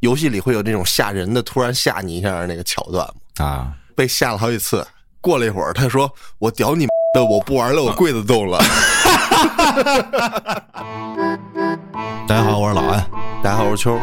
[0.00, 3.14] 游戏里会有那种吓人的，突然吓你一下那个桥段吗？
[3.44, 4.86] 啊，被吓了好几次。
[5.20, 8.58] 过了一会儿，他说：“我屌你的，我不玩了，我柜子动了。
[12.26, 13.06] 大家好，我是老安。”
[13.44, 14.00] 大家好，我是秋。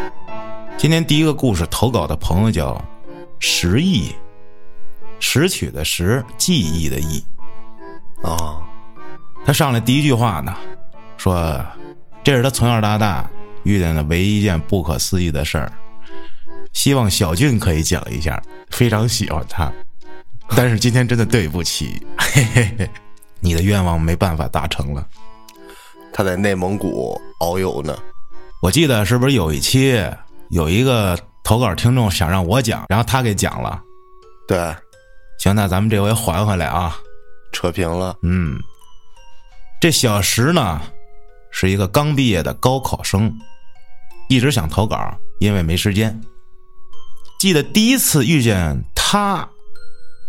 [0.77, 2.79] 今天第一个故事投稿的朋友叫
[3.39, 4.13] 石忆，
[5.19, 7.25] 拾取的拾，记忆的忆。
[8.21, 8.61] 哦，
[9.43, 10.55] 他上来第一句话呢，
[11.17, 11.59] 说
[12.23, 13.27] 这是他从小到大
[13.63, 15.71] 遇见的唯一一件不可思议的事儿，
[16.77, 18.39] 希望小俊可以讲一下，
[18.69, 19.73] 非常喜欢他，
[20.55, 22.87] 但是今天真的对不起，嘿嘿嘿，
[23.39, 25.03] 你的愿望没办法达成了。
[26.13, 27.97] 他在内蒙古遨游呢。
[28.61, 29.99] 我记得是不是有一期
[30.51, 33.81] 有一个投稿听众想让我讲，然后他给讲了。
[34.47, 34.59] 对，
[35.39, 36.95] 行，那咱们这回还回来啊，
[37.53, 38.15] 扯平了。
[38.21, 38.55] 嗯，
[39.81, 40.79] 这小石呢
[41.49, 43.35] 是一个刚毕业的高考生，
[44.29, 46.15] 一直想投稿，因为没时间。
[47.37, 49.47] 记得第一次遇见他，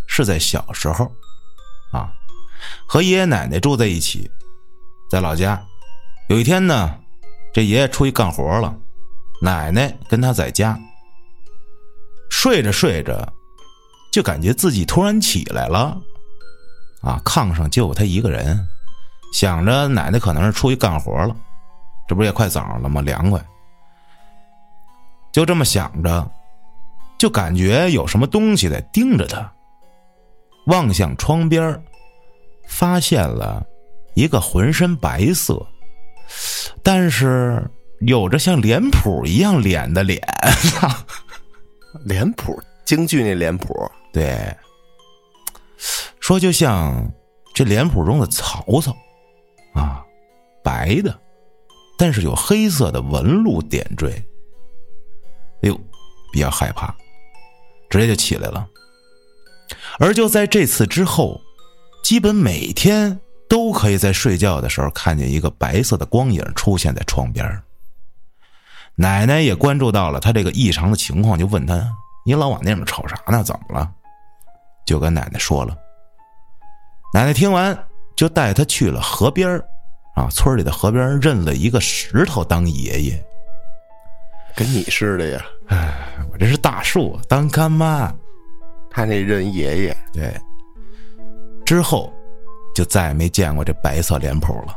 [0.07, 1.11] 是在小时候，
[1.91, 2.13] 啊，
[2.87, 4.31] 和爷爷奶奶住在一起，
[5.11, 5.63] 在老家。
[6.29, 6.95] 有一天呢，
[7.55, 8.75] 这爷爷出去干活了，
[9.41, 10.79] 奶奶跟他在家。
[12.31, 13.33] 睡着睡着，
[14.13, 15.99] 就感觉自己突然起来了，
[17.01, 18.69] 啊，炕上就有他一个人，
[19.33, 21.35] 想着奶奶可能是出去干活了，
[22.07, 23.01] 这不也快早上了吗？
[23.01, 23.43] 凉快。
[25.33, 26.31] 就这么想着，
[27.19, 29.53] 就感觉有什么东西在盯着他。
[30.67, 31.83] 望向窗边
[32.67, 33.65] 发现了
[34.15, 35.67] 一个浑身白色，
[36.83, 37.67] 但是
[38.01, 40.21] 有着像脸谱一样脸的脸。
[42.05, 43.75] 脸谱，京剧那脸谱。
[44.13, 44.55] 对，
[46.21, 47.11] 说就像
[47.55, 48.95] 这脸谱中的曹操
[49.73, 50.05] 啊，
[50.63, 51.19] 白的，
[51.97, 54.11] 但是有黑色的纹路点缀。
[55.63, 55.81] 哎呦，
[56.31, 56.95] 比较害怕，
[57.91, 58.67] 直接就起来了。
[59.99, 61.41] 而就在这次之后，
[62.03, 63.19] 基本每天
[63.49, 67.63] 都可以在睡觉的时候看见一个白色的光影出现在窗边。
[68.95, 71.89] 奶奶也关注到了他这个异常的情况，就问他
[72.27, 73.45] ：“你老往那边瞅啥呢？
[73.45, 73.91] 怎么了？”
[74.87, 75.77] 就跟奶奶说了。
[77.15, 77.77] 奶奶听完，
[78.17, 79.51] 就带他去了河边
[80.15, 83.25] 啊，村里的河边认了一个石头当爷爷。
[84.57, 85.45] 跟你似的呀！
[85.69, 88.13] 哎，我这是大树当干妈。
[88.91, 89.97] 他那认爷爷。
[90.13, 90.35] 对。
[91.65, 92.13] 之后，
[92.75, 94.75] 就再也没见过这白色脸谱了。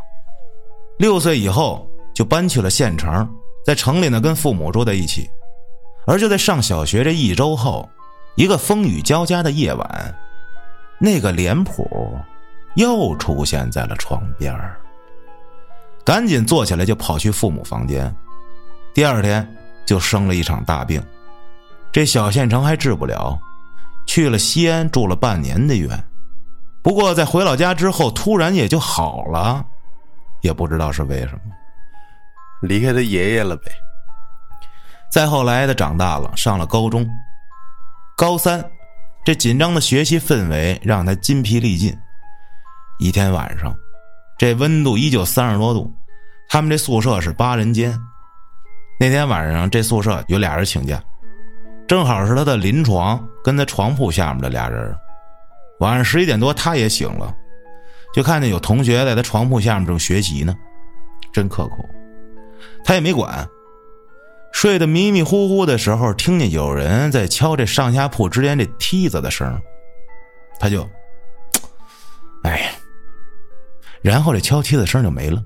[0.98, 3.28] 六岁以后，就搬去了县城。
[3.64, 5.30] 在城里呢，跟父母住在一起，
[6.08, 7.88] 而就在上小学这一周后，
[8.36, 10.16] 一个风雨交加的夜晚，
[11.00, 11.88] 那个脸谱
[12.76, 14.54] 又出现在了床边
[16.04, 18.14] 赶紧坐起来就跑去父母房间。
[18.96, 19.48] 第二天
[19.92, 21.04] 就生了一场大病，
[21.92, 23.38] 这小县城还治不了，
[24.08, 26.02] 去了西安住了半年的院。
[26.82, 29.66] 不过在回老家之后，突然也就好了，
[30.40, 31.42] 也不知道是为什么。
[32.62, 33.64] 离开他爷爷了呗。
[35.12, 37.06] 再后来，他长大了，上了高中。
[38.16, 38.64] 高三，
[39.26, 41.94] 这紧张的学习氛围让他筋疲力尽。
[42.98, 43.76] 一天晚上，
[44.38, 45.94] 这温度依旧三十多度，
[46.48, 48.00] 他们这宿舍是八人间。
[49.02, 51.04] 那天晚上，这宿舍有俩人请假，
[51.88, 54.96] 正好是他的临床跟他床铺下面的俩人。
[55.80, 57.36] 晚上十一点多，他也醒了，
[58.14, 60.56] 就看见有同学在他床铺下面正学习呢，
[61.34, 61.84] 真刻苦。
[62.84, 63.44] 他也没管，
[64.54, 69.60] 睡得迷迷糊糊的时候，听见有人在敲这上下铺之间这梯子的声
[70.60, 70.88] 他就，
[72.44, 72.72] 哎，
[74.04, 75.44] 然后这敲梯子声就没了。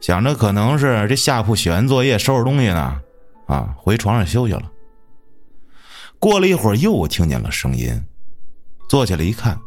[0.00, 3.00] 想着可能是这下铺写完作业收拾东西呢，
[3.46, 4.62] 啊，回床上休息了。
[6.18, 8.02] 过了一会儿，又听见了声音，
[8.88, 9.58] 坐起来一看，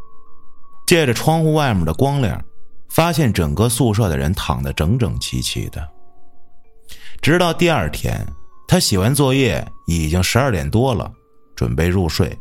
[0.88, 2.44] 借着窗户外面的光亮，
[2.90, 5.88] 发现整个宿舍的人躺得整整齐齐的。
[7.22, 8.26] 直到第二天，
[8.68, 11.12] 他写完作业已经十二点多了，
[11.56, 12.36] 准备入睡。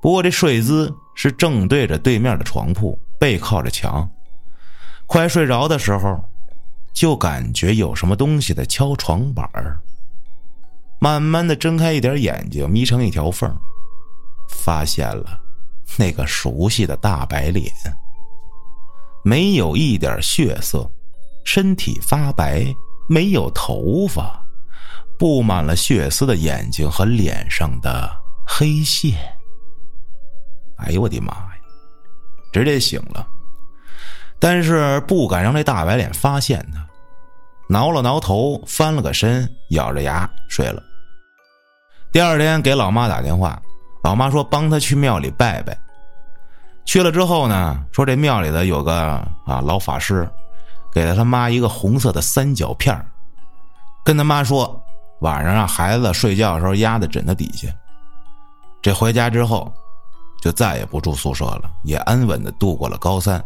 [0.00, 4.08] 不过这睡姿是正对着对面的床铺，背靠着墙。
[5.06, 6.22] 快睡着的时候，
[6.98, 9.78] 就感觉有什么东西在敲床板儿
[10.98, 13.48] 慢慢的睁开一点眼睛，眯成一条缝，
[14.50, 15.40] 发现了
[15.96, 17.72] 那个熟悉的大白脸，
[19.22, 20.90] 没有一点血色，
[21.44, 22.66] 身体发白。
[23.10, 24.44] 没有头发，
[25.18, 28.10] 布满了血丝的眼睛和脸上的
[28.44, 29.18] 黑线。
[30.78, 31.52] 哎呦我的妈呀！
[32.52, 33.26] 直接醒了，
[34.38, 36.86] 但是不敢让这大白脸发现他，
[37.68, 40.82] 挠了挠头，翻了个身，咬着牙睡了。
[42.10, 43.60] 第二天给老妈打电话，
[44.02, 45.78] 老妈说帮他去庙里拜拜。
[46.86, 48.94] 去了之后呢，说这庙里的有个
[49.44, 50.26] 啊老法师，
[50.90, 52.98] 给了他妈一个红色的三角片，
[54.02, 54.82] 跟他妈说
[55.20, 57.68] 晚上让孩子睡觉的时候压在枕头底下。
[58.80, 59.70] 这回家之后，
[60.40, 63.44] 就再也不住宿舍了，也安稳的度过了高三。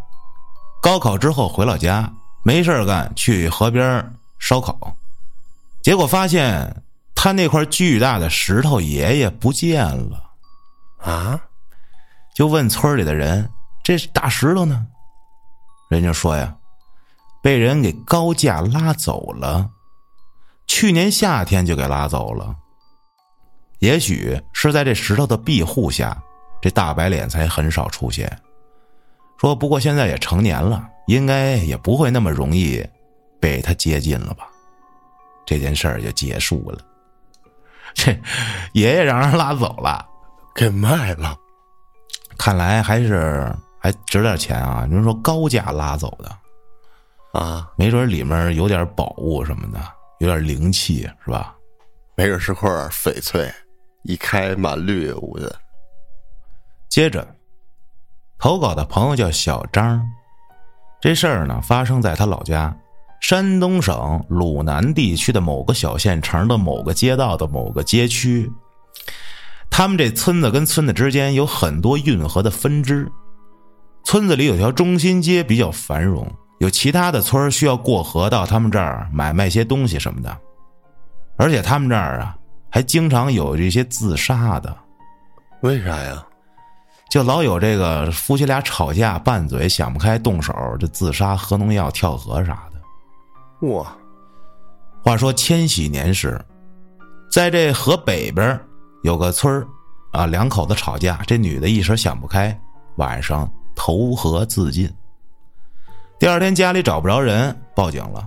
[0.81, 2.09] 高考之后回老家，
[2.43, 4.97] 没事干，去河边烧烤，
[5.81, 6.83] 结果发现
[7.15, 10.31] 他那块巨大的石头爷爷不见了。
[10.99, 11.41] 啊，
[12.35, 13.49] 就问村里的人
[13.83, 14.87] ：“这大石头呢？”
[15.89, 16.57] 人家说呀，
[17.43, 19.69] 被人给高价拉走了，
[20.67, 22.57] 去年夏天就给拉走了。
[23.79, 26.17] 也许是在这石头的庇护下，
[26.61, 28.41] 这大白脸才很少出现。
[29.39, 32.85] 说不过现在也成年了，应该也不会那么容易
[33.41, 34.49] 被他接近了吧？
[35.45, 36.79] 这件事儿就结束了。
[37.95, 38.13] 这
[38.73, 40.09] 爷爷让人拉走了。
[40.55, 41.35] 给卖了，
[42.37, 43.51] 看来还是
[43.81, 44.87] 还值点钱啊！
[44.87, 49.81] 你说高价拉走的，啊，没准里面有点宝物什么的，
[50.19, 51.57] 有点灵气是吧？
[52.15, 53.51] 没准是块翡翠，
[54.03, 55.59] 一开满绿屋的。
[56.91, 57.27] 接着，
[58.39, 60.07] 投稿的朋友叫小张，
[61.03, 62.75] 这事儿呢发生在他老家
[63.21, 68.49] 山东省鲁南地区的某个小县城的某个街道的某个街区。
[69.69, 73.11] 他们这村子跟村子之间有很多运河的分支，
[74.05, 76.25] 村子里有条中心街比较繁荣，
[76.61, 80.37] 有其他的村需要过河到他们这儿买卖些东西什么的，
[81.37, 82.37] 而且他们这儿啊
[82.71, 84.77] 还经常有这些自杀的，
[85.63, 86.25] 为啥呀？
[87.13, 93.69] 就老有这个夫妻俩吵架拌嘴想不开动手就自杀喝农药跳河啥的。
[93.69, 93.95] 哇，
[95.05, 96.43] 话说千禧年时，
[97.31, 98.59] 在这河北边。
[99.03, 99.69] 有个村儿，
[100.13, 102.59] 啊，两口子吵架，这女的一时想不开，
[102.97, 104.91] 晚上投河自尽。
[106.19, 108.27] 第二天家里找不着人，报警了，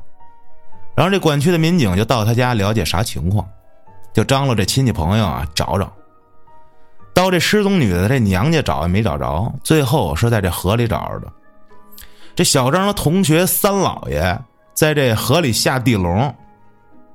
[0.95, 3.49] 然后这管区的民警就到他家了解啥情况，
[4.13, 5.91] 就张罗这亲戚朋友啊找找。
[7.15, 11.31] 到这失踪女的这娘家找也没找着，最后是在这河里找着的。
[12.35, 14.37] 这小张的同学三老爷
[14.73, 16.31] 在这河里下地笼，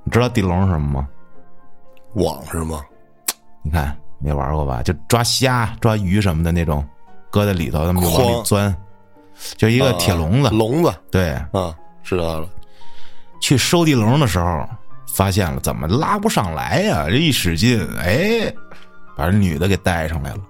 [0.03, 1.07] 你知道地笼是什么吗？
[2.15, 2.81] 网是吗？
[3.61, 4.81] 你看没玩过吧？
[4.81, 6.83] 就抓虾、抓鱼什么的那种，
[7.29, 8.75] 搁在里头，他们就往里钻，
[9.55, 10.49] 就一个铁笼子。
[10.49, 12.49] 笼子，对，啊，知道了。
[13.39, 14.67] 去收地笼的时候，
[15.13, 17.05] 发现了怎么拉不上来呀？
[17.07, 18.51] 这一使劲，哎，
[19.15, 20.41] 把这女的给带上来了，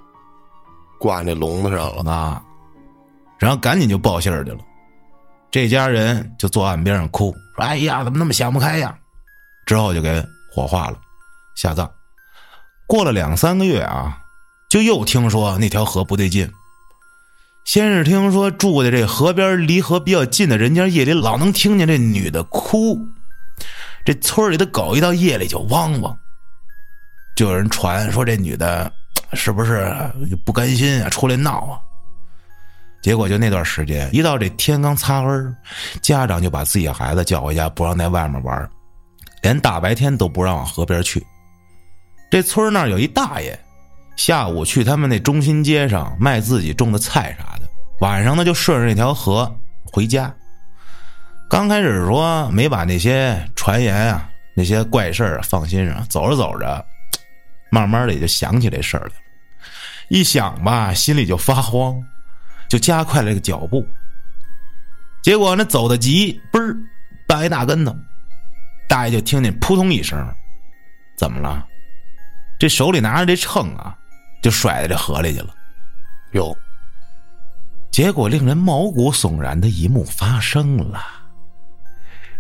[1.00, 2.42] 挂那笼子上了啊。
[3.38, 4.60] 然后赶紧就报信儿去了。
[5.50, 8.96] 这家人就坐岸边上哭，说：“哎呀，怎么那么想不开呀？”
[9.66, 10.98] 之后就给火化了，
[11.56, 11.90] 下葬。
[12.88, 14.20] 过了两三个月啊，
[14.70, 16.50] 就又听说那条河不对劲。
[17.64, 23.00] 先是听说住在这河边、离河比较近的人家夜里老能听见这女的哭，
[24.04, 26.18] 这村里的狗一到夜里就汪汪。
[27.36, 28.92] 就有人传说这女的
[29.34, 29.94] 是不是
[30.46, 31.80] 不甘心啊，出来闹啊？
[33.02, 35.28] 结果就那段时间，一到这天刚擦黑，
[36.02, 38.70] 家长就把自己孩子叫回家，不让在外面玩，
[39.42, 41.26] 连大白天都不让往河边去。
[42.30, 43.60] 这村那儿有一大爷，
[44.18, 47.68] 下午去他们那中心街上卖自己种的菜啥的，
[48.02, 49.52] 晚上呢就顺着那条河
[49.84, 50.32] 回家。
[51.50, 56.86] 刚开始说没把那些传言啊、那些怪事儿放心上，走着走着，
[57.72, 59.14] 慢慢的也就想起这事儿来了。
[60.10, 62.00] 一想吧，心里就发慌，
[62.70, 63.84] 就加快了这个脚步。
[65.24, 66.76] 结果那走的急，嘣儿
[67.28, 67.96] 绊一大跟头，
[68.90, 70.20] 大爷就听见扑通一声，
[71.18, 71.66] 怎么了？
[72.60, 73.98] 这手里拿着这秤啊，
[74.42, 75.56] 就甩在这河里去了。
[76.34, 76.56] 哟，
[77.92, 81.02] 结果令人毛骨悚然的一幕发生了：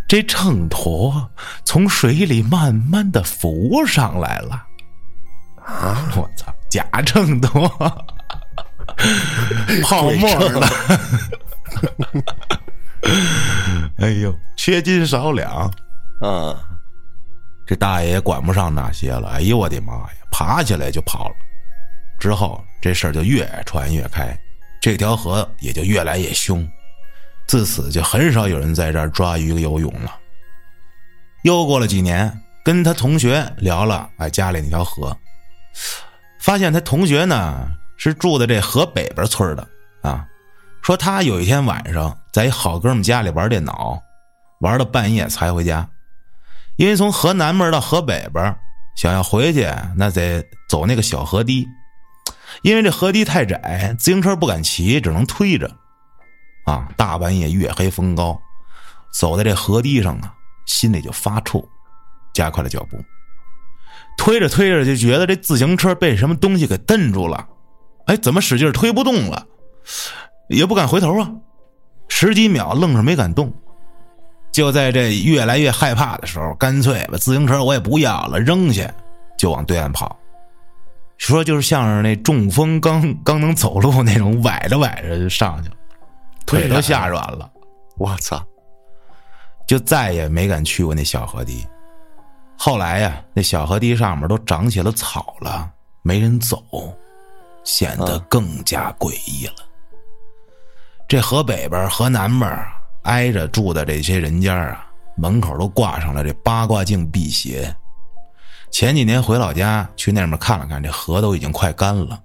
[0.08, 1.26] 这秤砣
[1.64, 4.68] 从水里慢慢的浮上来了。
[5.72, 6.12] 啊！
[6.18, 7.50] 我操，假秤多，
[9.84, 10.68] 泡沫了。
[13.98, 15.72] 哎呦，缺斤少两。
[16.22, 16.68] 啊。
[17.66, 20.10] 这大爷也管不上那些了，哎呦我的妈呀！
[20.30, 21.36] 爬起来就跑了。
[22.20, 24.38] 之后这事儿就越传越开，
[24.82, 26.68] 这条河也就越来越凶。
[27.48, 30.18] 自此就很少有人在这儿抓鱼游泳了。
[31.44, 32.32] 又过了几年，
[32.64, 35.18] 跟他同学聊了哎家里那条河，
[36.40, 39.68] 发现他同学呢是住在这河北边村的
[40.02, 40.26] 啊，
[40.82, 44.02] 说他有一天晚上在一好哥们家里玩电脑，
[44.60, 45.88] 玩到半夜才回家。
[46.78, 48.56] 因为从河南边到河北边
[48.96, 51.68] 想要回去，那得走那个小河堤，
[52.64, 55.70] 因为这河堤太窄，自行车不敢骑，只能推着。
[56.66, 58.40] 啊，大半夜月黑风高，
[59.14, 60.34] 走在这河堤上啊，
[60.66, 61.64] 心里就发怵，
[62.34, 62.98] 加快了脚步。
[64.18, 67.48] 推着推着就觉得这自行车被什么东西给蹬住了，
[68.06, 69.46] 哎，怎么使劲推不动了？
[70.50, 71.32] 也不敢回头啊，
[72.08, 73.52] 十几秒愣是没敢动。
[74.52, 78.94] 就在这越来越害怕的时候，干脆把自行车我也不要了，扔下，
[79.38, 80.18] 就往对岸跑。
[81.18, 85.76] 说就是像是那中风刚刚能走路那种，崴着崴着就上去了，
[86.46, 87.50] 腿都吓软了。
[87.98, 88.44] 我操！
[89.68, 91.66] 就再也没敢去过那小河堤。
[92.64, 95.68] 后来呀，那小河堤上面都长起了草了，
[96.04, 96.64] 没人走，
[97.64, 99.54] 显得更加诡异了。
[101.08, 102.56] 这河北边、河南边
[103.02, 107.76] 挨着住的这些人家啊，门口都挂上了这八卦镜辟邪。
[108.70, 112.22] 前几年回老家去那边看了看，这河都已经快干了，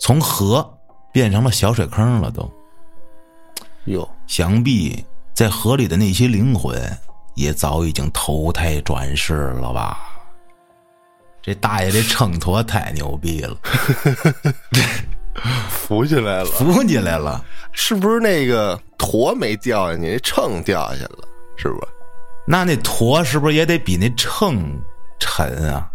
[0.00, 0.66] 从河
[1.12, 2.50] 变成了小水坑了，都。
[3.84, 6.74] 哟，想必在河里的那些灵魂
[7.38, 9.96] 也早已经投胎转世了吧？
[11.40, 13.56] 这大爷这秤砣太牛逼了，
[15.70, 17.42] 浮起来了，浮起来了。
[17.70, 21.18] 是不是那个砣没掉下去，那秤掉下去了？
[21.56, 21.88] 是不是？
[22.44, 24.60] 那那砣是不是也得比那秤
[25.20, 25.88] 沉啊？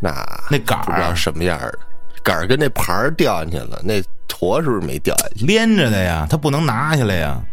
[0.00, 0.10] 那
[0.50, 1.78] 那杆不知道儿什么样的
[2.22, 5.44] 杆儿跟那盘儿掉下去了，那砣是不是没掉下去？
[5.44, 7.44] 连着的呀，它不能拿下来呀。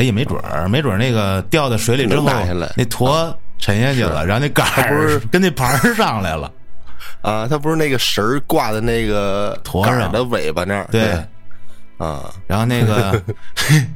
[0.00, 6.50] 哎，也没准儿，没准儿那个掉到水里之后下来，那坨沉下去了，然后那杆儿不是跟那盘儿上来了。
[7.20, 10.88] 啊，它不是那个绳儿挂在那个坨上的尾巴那儿？
[10.90, 11.12] 对
[11.98, 13.22] 啊，然后那个，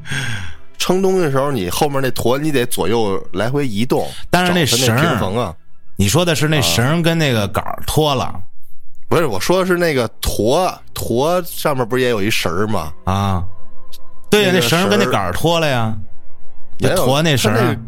[0.76, 5.54] 称东西的时候，你后面那坨你得左右来回移动，但是那绳儿平衡啊。
[5.96, 8.34] 你说的是那绳儿跟那个杆儿脱了
[9.08, 12.92] 不是，我说的是那个坨坨上面不是也有一绳儿吗？
[13.04, 13.42] 啊？
[14.34, 15.96] 对呀，那绳儿跟那杆儿脱了呀。
[16.78, 17.78] 也脱那绳儿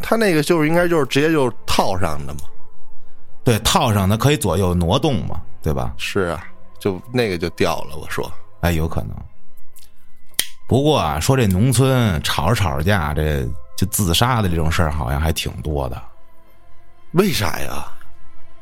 [0.00, 2.40] 它那个，就是应该就是直接就套上的嘛。
[3.44, 5.92] 对，套上它可以左右挪动嘛，对吧？
[5.98, 6.42] 是啊，
[6.78, 7.96] 就那个就掉了。
[7.96, 9.10] 我说，哎，有可能。
[10.66, 16.02] 不过啊，说这农村吵着吵着架，这就自杀的这种事儿，好像还挺多的。
[17.12, 17.84] 为啥呀？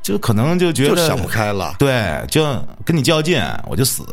[0.02, 1.74] 就可能就觉得就想不开了。
[1.78, 2.42] 对，就
[2.84, 4.04] 跟你较劲，我就死，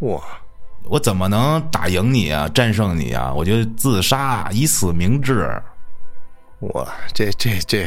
[0.00, 0.20] 哇，
[0.84, 3.32] 我怎么能打赢你啊，战胜你啊？
[3.32, 5.50] 我就自杀，以死明志。
[6.60, 7.84] 我，这这这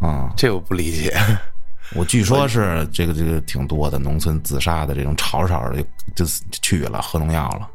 [0.00, 1.16] 啊、这我不理解。
[1.94, 5.82] 我据说是这个这个挺多的农村自杀的这种吵吵的就
[6.16, 7.68] 就就去了，喝农药了。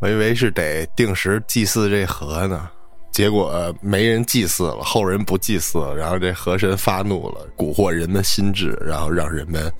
[0.00, 2.70] 我以为是得定时祭祀这河呢，
[3.10, 9.70] 结果没人祭祀了，后人不祭祀了，然后这河神发怒了，蛊惑人们心智，然后让人们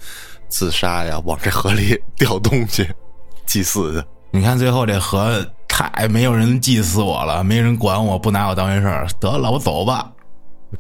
[0.48, 2.86] 自杀呀，往这河里掉东西，
[3.46, 4.06] 祭祀去。
[4.30, 10.10] 你看最后这河太没有人祭祀我了，没人管我，不拿我当回事儿，得了，我走吧，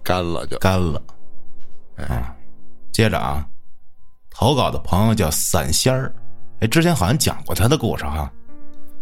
[0.02, 0.58] 干了就。
[0.58, 1.02] 干了。
[1.96, 2.34] 啊，
[2.92, 3.46] 接着啊，
[4.30, 6.14] 投稿的朋友叫散仙儿，
[6.60, 8.30] 哎，之前好像讲过他的故事哈。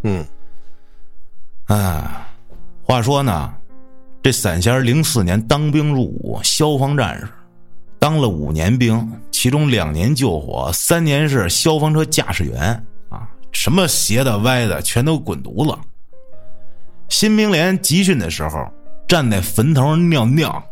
[0.03, 0.27] 嗯。
[1.67, 2.27] 啊，
[2.83, 3.55] 话说呢，
[4.23, 7.29] 这散仙儿零四年当兵入伍，消防战士，
[8.01, 12.61] 当了五年兵，其中两年救火，三年是消防车驾驶员。
[12.61, 12.83] 啊，
[13.61, 15.79] 什么斜的歪的全都滚犊子。
[17.11, 18.67] 新兵连集训的时候，
[19.07, 20.65] 站在坟头尿尿，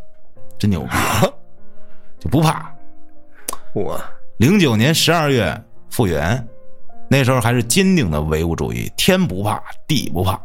[0.58, 1.20] 真牛逼，啊
[2.18, 2.74] 就不怕。
[3.74, 4.02] 我
[4.38, 5.54] 零九年十二月
[5.90, 6.42] 复员，
[7.10, 10.40] 那时候还是坚定的唯物主义，天不怕地不怕。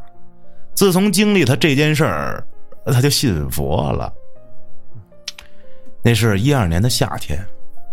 [0.74, 2.46] 自从经历他这件事儿，
[2.88, 4.14] 他就信佛了。
[6.02, 7.40] 那是一二年的夏天，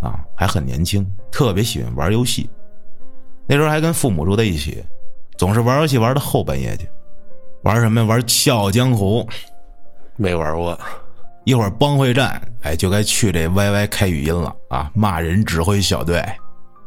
[0.02, 2.50] 啊，还很年轻，特别喜欢玩游戏。
[3.50, 4.80] 那时候还跟父母住在一起，
[5.36, 6.88] 总是玩游戏玩到后半夜去。
[7.64, 8.06] 玩什么呀？
[8.06, 9.26] 玩《笑傲江湖》，
[10.14, 10.78] 没玩过，
[11.42, 16.24] 一会儿帮会战，哎，就该去这 YY 开语音了啊，骂人指挥小队，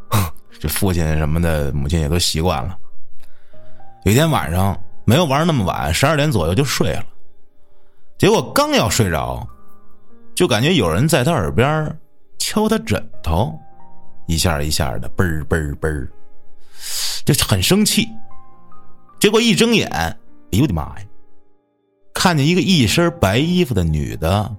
[0.57, 2.77] 这父亲什么的，母亲也都习惯了。
[4.05, 7.03] 有一天晚上没有玩那么晚，十二点左右就睡了，
[8.17, 9.45] 结果刚要睡着，
[10.33, 11.93] 就感觉有人在他耳边
[12.39, 13.53] 敲他枕头，
[14.27, 16.09] 一下一下的，嘣儿嘣儿嘣儿，
[17.25, 18.07] 就很生气。
[19.19, 20.17] 结果一睁眼，哎
[20.51, 21.05] 呦我的妈呀！
[22.13, 24.55] 看见一个一身白衣服的女的，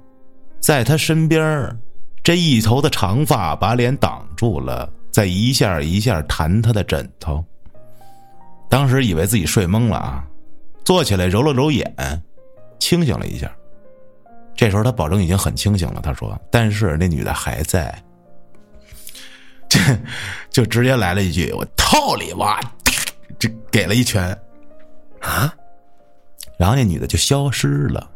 [0.60, 1.78] 在他身边
[2.22, 7.44] 这一头的长发把脸挡住了，在一下一下弹他的枕头。
[8.68, 10.24] 当时以为自己睡懵了啊，
[10.84, 11.94] 坐起来揉了揉眼，
[12.78, 13.50] 清醒了一下，
[14.56, 16.00] 这时候他保证已经很清醒了。
[16.02, 17.94] 他说：“但是那女的还在。”
[20.50, 22.60] 就直接来了一句：“我套你妈！”
[23.38, 24.30] 这给了一拳
[25.20, 25.52] 啊，
[26.58, 28.10] 然后那女的就消失了。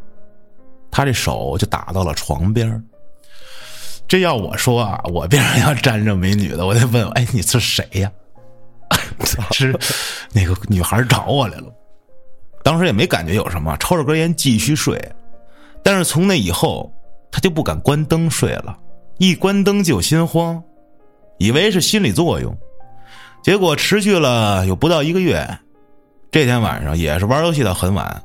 [0.90, 2.82] 他这手就打到了床边
[4.08, 8.10] 这要我说啊，我边上要站着美女的，我得问：哎，你是谁呀？
[9.52, 9.78] 是
[10.32, 11.72] 那个女孩找我来了。
[12.62, 14.98] 当时也没感觉有什么，抽着根烟继续睡。
[15.82, 16.90] 但是从那以后，
[17.30, 18.76] 他就不敢关灯睡了，
[19.18, 20.62] 一关灯就心慌，
[21.38, 22.56] 以为是心理作用。
[23.42, 25.46] 结果持续了有不到一个月。
[26.30, 28.22] 这天晚上也是玩游戏到很晚，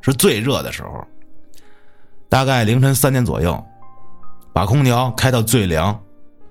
[0.00, 1.04] 是最热的时候。
[2.28, 3.60] 大概凌晨三点左右，
[4.52, 5.98] 把空调开到最凉，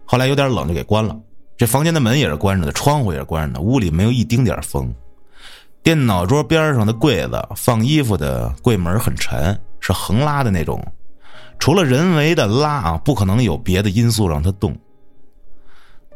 [0.06, 1.16] 后来有点冷就给关了。
[1.56, 4.94] 这房间的门也是关着的，窗户也是关着的，屋里没有一丁点风。
[5.82, 10.82] 电脑桌边上的柜子放衣服的柜门很沉，是横拉的那种，
[11.60, 14.76] 除了人为的拉啊，不可能有别的因素让它动。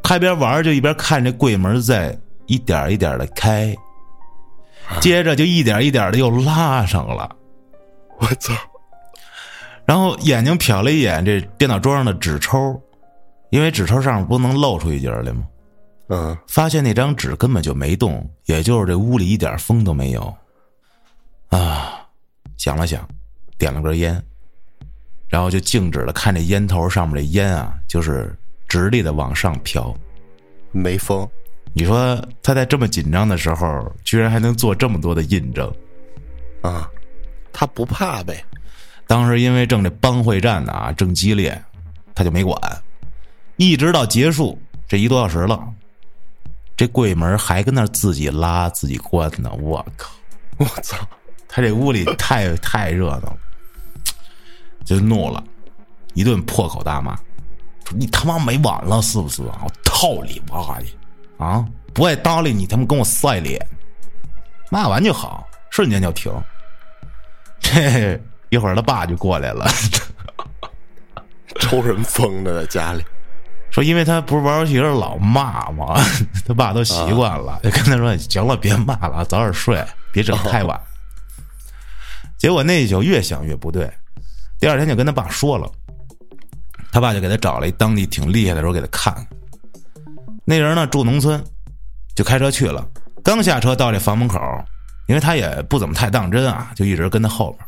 [0.02, 3.74] 他一边玩就一边看这柜门在一点一点的开，
[5.00, 7.36] 接着就一点一点的又拉上了。
[8.18, 8.54] 我操！
[9.84, 12.80] 然后眼睛瞟了一眼这电脑桌上的纸抽，
[13.50, 15.46] 因为纸抽上面不能露出一截来吗？
[16.08, 20.34] 嗯，发现那张纸根本就没动，也就是这屋里一点风都没有。
[21.48, 22.06] 啊，
[22.56, 23.06] 想了想，
[23.58, 24.22] 点了根烟，
[25.28, 28.34] 然后就静止了看这烟头上面的烟啊，就是
[28.68, 29.94] 直立的往上飘，
[30.70, 31.26] 没风。
[31.72, 35.72] 你说他在这么紧张的时候，居然还能做这么多的印证，
[36.62, 36.88] 啊，
[37.52, 38.44] 他不怕呗。
[39.06, 41.60] 当时因为正这帮会战呢啊，正激烈，
[42.14, 42.60] 他就没管，
[43.56, 45.60] 一直到结束这一多小时了，
[46.76, 49.50] 这柜门还跟那自己拉自己关呢。
[49.60, 50.10] 我靠！
[50.58, 50.96] 我操！
[51.48, 53.36] 他这屋里太太热闹了，
[54.84, 55.42] 就怒了，
[56.12, 57.22] 一顿破口大骂，说
[57.96, 59.62] 你他妈没完了是不是啊？
[59.64, 60.86] 我操你妈的！
[61.44, 63.60] 啊，不爱搭理你，他妈跟我晒脸！
[64.70, 66.32] 骂完就好，瞬间就停。
[67.60, 68.20] 这。
[68.50, 69.66] 一会儿他爸就过来了，
[71.60, 72.62] 抽什么风呢？
[72.62, 73.04] 在家里
[73.70, 76.00] 说，因为他不是玩游戏是老骂嘛？
[76.48, 80.80] 他爸都习惯了，就跟他说：“行了，别骂了，早点睡，别整太晚。”
[82.38, 83.92] 结果那一宿越想越不对，
[84.58, 85.70] 第二天就跟他爸说了，
[86.90, 89.14] 他爸就给他找了一当地挺厉害的人给他看。
[90.44, 91.42] 那人呢住农村，
[92.14, 92.86] 就开车去了。
[93.22, 94.40] 刚下车到这房门口，
[95.06, 97.66] 因为他也不怎么太当真啊，就一直跟他后边。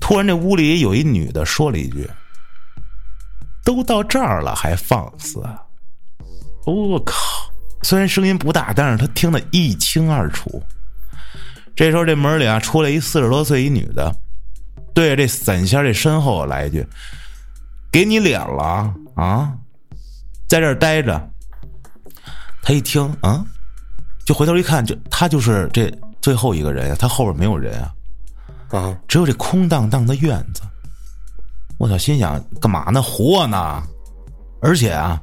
[0.00, 2.10] 突然，这屋里有一女的说了一句
[3.64, 5.40] ：“都到这儿了还放肆！”
[6.66, 7.14] 我靠！
[7.82, 10.62] 虽然声音不大，但是他听得一清二楚。
[11.76, 14.14] 这时候，这门里啊出来一四十多岁一女的，
[14.94, 16.84] 对着这散仙这身后来一句
[17.94, 19.54] ：“给你脸了啊，
[20.48, 21.30] 在这儿待着。”
[22.60, 23.46] 他一听啊，
[24.24, 25.88] 就回头一看，就他就是这
[26.20, 27.94] 最后一个人呀，他后边没有人啊。
[28.70, 28.98] 啊！
[29.06, 30.62] 只有这空荡荡的院子，
[31.78, 31.96] 我操！
[31.96, 33.00] 心想干嘛呢？
[33.00, 33.80] 活呢？
[34.60, 35.22] 而且啊，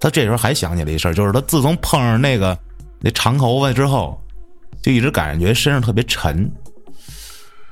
[0.00, 2.58] 他这时候还想起了一事就是他自从碰上那个
[2.98, 4.20] 那长头发之后，
[4.82, 6.50] 就一直感觉身上特别沉，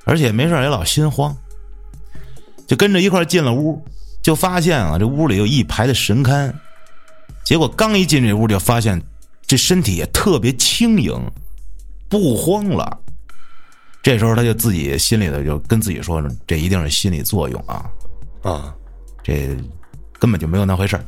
[0.04, 1.36] 而且没事也老心慌，
[2.68, 3.84] 就跟着一块进了屋，
[4.26, 6.52] 就发现啊，这屋里有一排的神龛，
[7.44, 9.00] 结果刚一进这屋，就发现
[9.46, 11.14] 这身体也特别轻盈，
[12.08, 12.98] 不慌了。
[14.02, 17.86] 这时候他就自己心里头就跟自己说：“这一定是心理作用啊，
[18.42, 18.74] 啊，
[19.22, 19.56] 这
[20.18, 20.98] 根本就没有那回事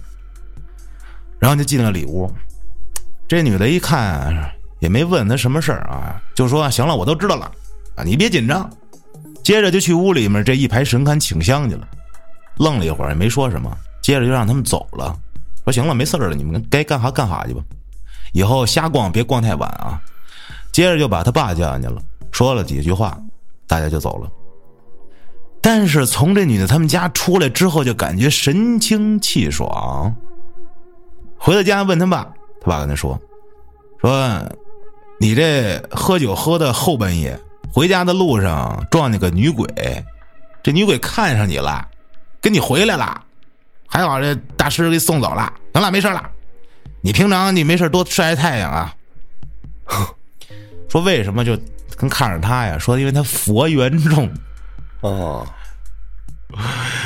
[1.40, 2.32] 然后就进了里屋，
[3.26, 4.32] 这女的一看
[4.78, 7.50] 也没问他什么事儿啊，就说：“行了，我都知道了
[7.96, 8.70] 啊，你别紧张。”
[9.42, 11.88] 接着就去屋里面这一排神龛请香去了，
[12.58, 13.70] 愣了一会儿也没说什么，
[14.02, 15.16] 接着就让他们走了，
[15.64, 17.62] 说：“行了，没事了，你们该干哈干哈去吧，
[18.32, 20.00] 以后瞎逛别逛太晚啊。”
[20.72, 22.00] 接着就把他爸叫进去了。
[22.30, 23.18] 说了几句话，
[23.66, 24.30] 大家就走了。
[25.60, 30.14] 但是从这女的他们家出来之后，就感觉神清气爽。
[31.36, 32.22] 回到家问他爸，
[32.60, 33.18] 他爸跟他说
[34.00, 34.40] ：“说
[35.18, 37.38] 你这喝酒喝的后半夜，
[37.72, 39.66] 回家的路上撞见个女鬼，
[40.62, 41.88] 这女鬼看上你了，
[42.48, 43.22] 跟你回来了，
[43.86, 45.52] 还好这大师给送走了。
[45.74, 46.30] 行了，没事了。
[47.02, 48.94] 你平常你没事多晒晒太阳啊。
[50.88, 51.56] 说为什么就？”
[51.98, 54.32] 跟看着他呀，说因为他佛缘重，
[55.00, 55.44] 哦，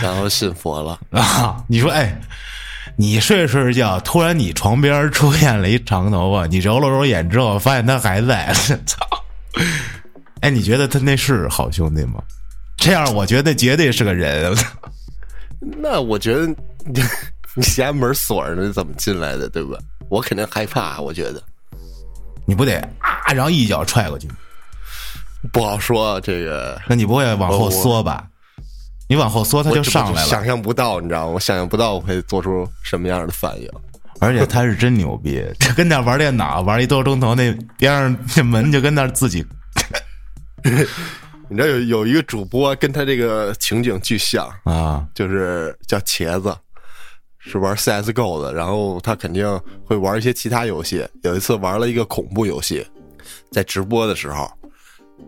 [0.02, 1.64] 然后信佛了 啊！
[1.66, 2.20] 你说，哎，
[2.96, 8.52] 你睡着睡着觉，突然你床边出现了一长头发，你揉了揉眼之后，发现他还在，
[8.84, 8.98] 操！
[10.42, 12.22] 哎，你觉得他那是好兄弟吗？
[12.76, 14.54] 这样我觉得绝对是个人。
[15.64, 17.02] 那我觉得你
[17.54, 19.48] 你家门锁着呢，怎么进来的？
[19.48, 19.78] 对吧？
[20.08, 21.42] 我肯定害怕，我觉得
[22.44, 24.28] 你不得啊，然后一脚踹过去？
[25.52, 26.20] 不好说。
[26.20, 28.26] 这个那你不会往后缩吧？
[29.08, 30.28] 你往后缩，他就上来了。
[30.28, 31.32] 想象不到，你知道吗？
[31.32, 33.68] 我想象不到我会做出什么样的反应。
[34.20, 39.44] 而且他是真牛逼， 他跟那玩电脑玩一多钟头，那边上那门就跟那自己。
[41.52, 46.56] 你知道有有一个主播跟他这个情景巨像啊，就是叫茄子，
[47.38, 49.46] 是玩 CSGO 的，然后他肯定
[49.84, 51.06] 会玩一些其他游戏。
[51.22, 52.86] 有一次玩了一个恐怖游戏，
[53.50, 54.50] 在直播的时候，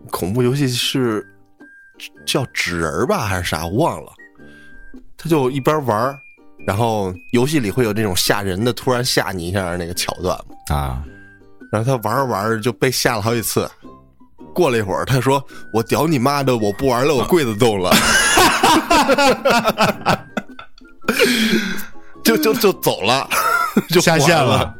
[0.09, 1.23] 恐怖游戏是
[2.25, 4.11] 叫纸人吧还是啥，我忘了。
[5.15, 6.17] 他就一边玩。
[6.65, 10.35] 然后游戏里会有那种吓人的，突然吓你一下那个桥段
[10.69, 11.03] 啊。
[11.71, 13.69] 然后他玩着玩着就被吓了好几次。
[14.55, 17.91] 过了一会儿，他说：“我屌你妈的，我不玩了，我柜子动了。
[22.23, 23.27] ”就就就走了，
[23.89, 24.73] 就下线了。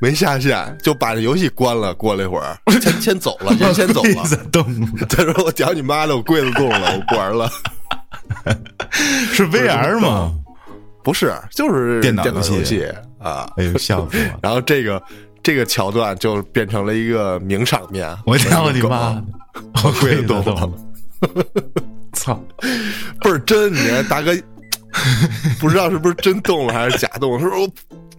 [0.00, 1.92] 没下线，就把这游戏关了。
[1.94, 4.24] 过了一会儿， 先先走了，先先走了。
[4.50, 4.64] 动。
[5.08, 7.50] 他说：“我屌你妈的，我柜子动了，我不玩了。”
[9.32, 10.32] 是 VR 吗？
[11.04, 12.86] 不是，就是电脑游戏
[13.18, 13.50] 啊！
[13.56, 14.38] 哎呦，笑死我！
[14.40, 15.02] 然后这个
[15.42, 18.08] 这个桥段就变成了一个名场面。
[18.26, 19.22] 我操你妈！
[19.84, 20.72] 我跪都动了！
[22.14, 22.42] 操，
[23.20, 23.72] 倍儿真！
[23.72, 24.32] 你看大哥，
[25.60, 27.38] 不知道是不是真动了还是假动？
[27.38, 27.68] 他说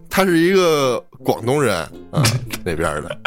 [0.08, 1.76] 他是一个广东人
[2.10, 2.22] 啊，
[2.64, 3.18] 那边的。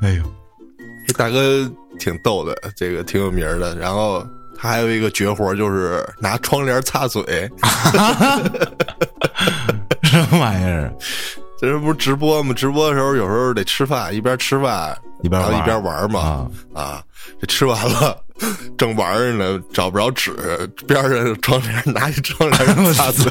[0.00, 0.22] 哎呦，
[1.06, 3.76] 这大哥挺逗的，这个挺有名的。
[3.76, 4.26] 然后。
[4.54, 7.50] 他还有一个绝活，就是拿窗帘擦嘴，
[10.38, 10.92] 玩意儿？
[11.60, 12.52] 这不是直播吗？
[12.52, 16.50] 直播的时候有时候得吃饭，一边吃饭一边一边玩嘛。
[16.74, 17.02] 啊，
[17.40, 18.16] 这吃完了
[18.76, 20.32] 正玩着呢，找不着纸，
[20.88, 23.30] 边上窗帘拿一窗帘擦嘴。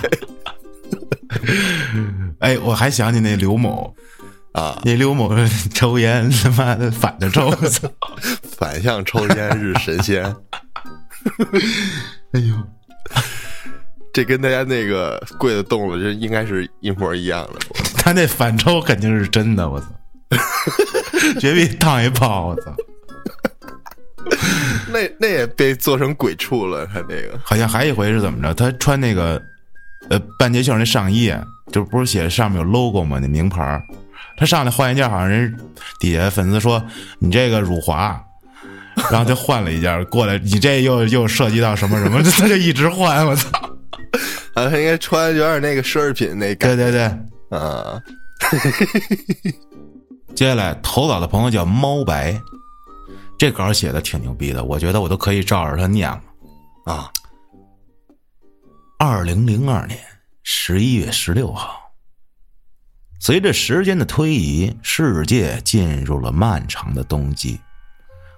[2.39, 3.93] 哎，我还想起那刘某
[4.53, 5.33] 啊，那刘某
[5.73, 7.51] 抽烟他妈的反着抽，
[8.57, 10.23] 反向抽烟是神仙。
[12.33, 12.55] 哎呦，
[14.13, 17.59] 这跟大家那个柜子动了，这应该是一模一样的。
[17.95, 19.87] 他那反抽肯定是真的，我操！
[21.39, 22.75] 绝壁烫一炮，我操！
[24.91, 26.85] 那那也被做成鬼畜了。
[26.87, 28.53] 他那个好像还一回是怎么着？
[28.53, 29.41] 他穿那个
[30.09, 31.33] 呃半截袖那上衣，
[31.71, 33.19] 就不是写上面有 logo 吗？
[33.21, 33.81] 那名牌
[34.37, 35.55] 他上来换一件，好像人
[35.99, 36.83] 底下粉丝说
[37.19, 38.21] 你这个辱华。
[39.09, 43.49] 然后就换了一件过来，你这又又涉及到什么什么， 他就一直换，我操！
[44.53, 47.03] 啊，他应该穿有点那个奢侈品那，对对对，
[47.49, 48.01] 啊。
[50.35, 52.41] 接下来投稿的朋友叫猫白，
[53.37, 56.21] 这稿写的挺牛逼的，我觉得我都可以照着他念了
[56.85, 57.11] 啊。
[58.97, 59.99] 二零零二年
[60.43, 61.79] 十一月十六号，
[63.19, 67.59] 随着时间的推移，世界进入了漫长的冬季。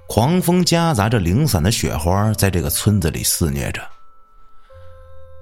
[0.10, 3.82] 狂风夹杂着零散的雪花，在这个村子里肆虐着。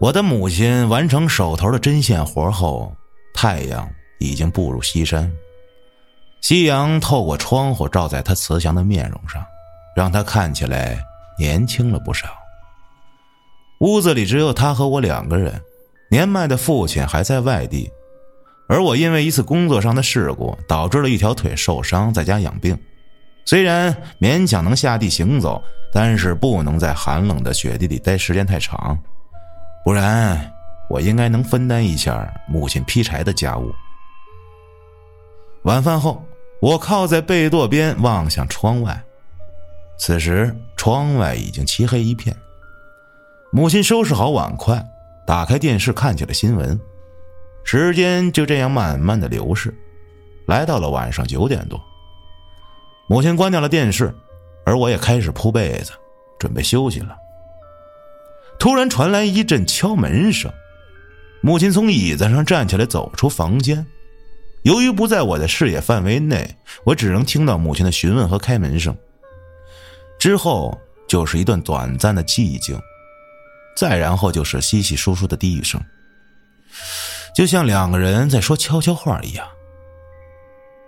[0.02, 2.92] 我的母亲完成手头的针线活后，
[3.36, 3.88] 太阳
[4.18, 5.32] 已经步入西山，
[6.42, 9.46] 夕阳透过窗户照在她慈祥的面容上，
[9.96, 10.98] 让她看起来
[11.38, 12.30] 年轻了不少。
[13.82, 15.62] 屋子里只有她和我两个人，
[16.10, 17.88] 年迈的父亲还在外地，
[18.68, 22.76] 而我因为一次工作上的事故，导致了一条腿受伤，在家养病。
[23.46, 28.98] 虽然勉强能下地行走，但是不能在寒冷的雪地里待时间太长，
[29.84, 30.54] 不然
[30.90, 33.72] 我应该能分担一下母亲劈柴的家务。
[35.64, 36.24] 晚饭后，
[36.62, 39.02] 我靠在被垛边望向窗外，
[39.98, 42.36] 此时窗外已经漆黑一片。
[43.52, 44.84] 母亲收拾好碗筷，
[45.26, 46.80] 打开电视看起了新闻，
[47.64, 49.76] 时间就这样慢慢的流逝，
[50.48, 51.80] 来到了晚上九点多。
[53.08, 54.14] 母亲关掉了电视，
[54.66, 55.92] 而我也开始铺被子，
[56.40, 57.16] 准备休息了。
[58.62, 60.54] 突然传来一阵敲门声，
[61.42, 63.84] 母亲从椅子上站起来，走出房间。
[64.62, 68.96] 由于不在我的视野范围内，我只能听到母亲的询问和开门声。
[70.20, 72.80] 之后就是一段短暂的寂静，
[73.76, 75.82] 再然后就是稀稀疏疏的低语声，
[77.36, 79.48] 就像两个人在说悄悄话一样。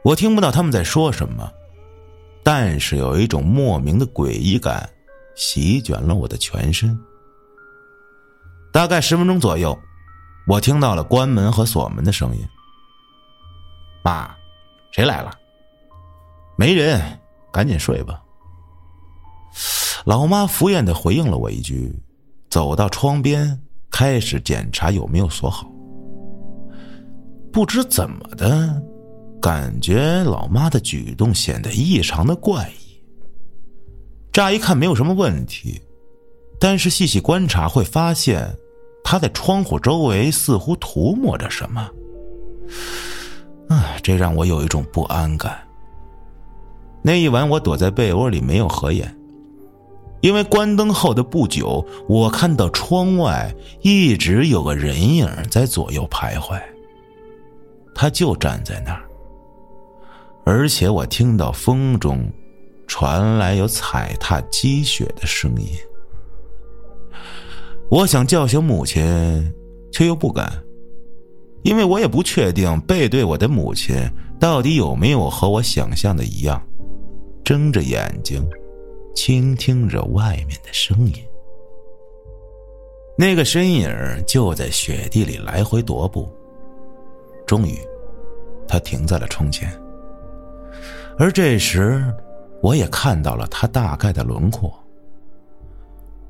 [0.04, 1.52] 我听不到他们在说什么。
[2.44, 4.88] 但是有一种莫名的诡异感，
[5.34, 6.96] 席卷了我的全身。
[8.74, 9.78] 大概十分钟左右，
[10.48, 12.44] 我听到了关门和锁门的声音。
[14.04, 14.36] 妈，
[14.92, 15.32] 谁来了？
[16.58, 17.00] 没人，
[17.52, 18.20] 赶紧睡吧。
[20.06, 21.94] 老妈敷衍的回应了我一句，
[22.50, 25.72] 走到窗边，开始检查有没有锁好。
[27.52, 28.82] 不知怎么的，
[29.40, 33.00] 感觉老妈的举动显得异常的怪异。
[34.32, 35.80] 乍一看没有什么问题，
[36.60, 38.52] 但是细细观察会发现，
[39.14, 41.88] 他在窗户周围似乎涂抹着什么。
[43.70, 45.56] 啊，这让我有一种不安感。
[47.04, 49.16] 那一晚，我躲在被窝里没有合眼，
[50.22, 56.60] 因为关灯后的不久，我看到窗外一直有个人影在左右徘徊。
[57.94, 59.04] 他就站在那儿，
[60.44, 62.28] 而且我听到风中
[62.88, 65.68] 传来有踩踏积雪的声音。
[67.94, 69.04] 我想叫醒母亲，
[69.92, 70.52] 却又不敢，
[71.62, 73.96] 因为我也不确定背对我的母亲
[74.40, 76.60] 到底有没有和我想象的一样。
[77.44, 78.44] 睁着眼睛，
[79.14, 81.14] 倾听着外面的声音。
[83.16, 83.88] 那个身影
[84.26, 86.28] 就在雪地里来回踱步。
[87.46, 87.78] 终于，
[88.68, 89.72] 他停在了窗前。
[91.20, 92.04] 而这时，
[92.60, 94.74] 我也看到了他大概的轮廓。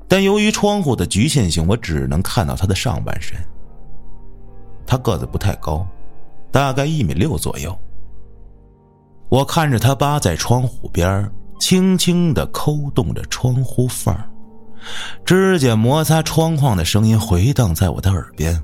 [0.08, 3.36] 但由于窗户的局限性，我只能看到他的上半身。
[4.86, 5.86] 他个子不太高，
[6.52, 7.76] 大概一米六左右。
[9.28, 14.14] 我看着他扒在窗户边轻轻的抠动着窗户缝
[15.24, 18.62] 指甲摩擦窗框的声音回荡在我的耳边。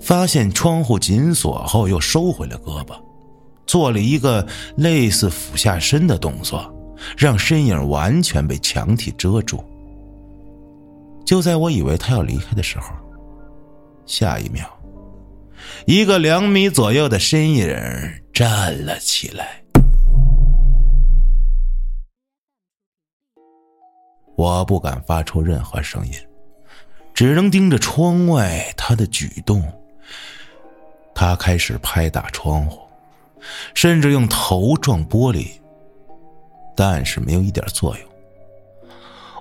[0.00, 2.94] 发现窗户紧锁后，又收回了胳膊，
[3.66, 4.46] 做了一个
[4.76, 6.72] 类似俯下身的动作，
[7.18, 9.62] 让身影完全被墙体遮住。
[11.30, 12.92] 就在我以为他要离开的时候，
[14.04, 14.66] 下一秒，
[15.86, 17.68] 一个两米左右的身影
[18.32, 19.62] 站了起来。
[24.34, 26.12] 我不敢发出任何声音，
[27.14, 29.62] 只能盯着窗外他的举动。
[31.14, 32.80] 他开始拍打窗户，
[33.72, 35.46] 甚至用头撞玻璃，
[36.74, 38.09] 但是没有一点作用。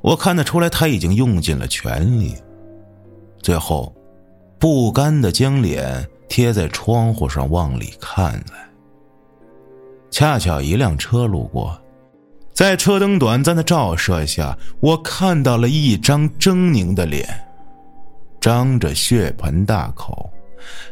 [0.02, 2.36] 我看得出来，他已经用尽了全力。
[3.42, 3.94] 最后，
[4.58, 8.70] 不甘的将脸贴在窗户上往里看来。
[10.12, 11.80] 恰巧一辆车路过。
[12.52, 17.26] 在车灯短暂的照射下，我看到了一张狰狞的脸，
[18.42, 20.30] 张着血盆大口，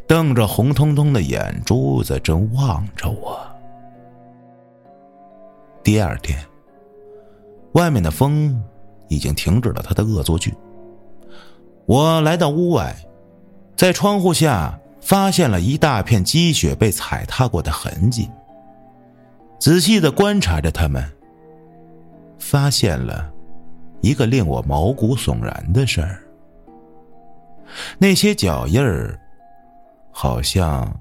[0.07, 3.37] 瞪着红彤彤的眼珠子，正望着我。
[5.83, 6.39] 第二天，
[7.73, 8.63] 外面的风
[9.07, 10.53] 已经停止了他的恶作剧。
[11.85, 12.95] 我来到屋外，
[13.75, 18.29] 在窗户下发现了一大片积雪被踩踏过的痕迹，
[19.59, 21.03] 仔细的观察着他们。
[22.39, 23.29] 发现了
[23.99, 26.23] 一个令我毛骨悚然的事儿。
[27.97, 29.19] 那些脚印儿，
[30.11, 30.97] 好像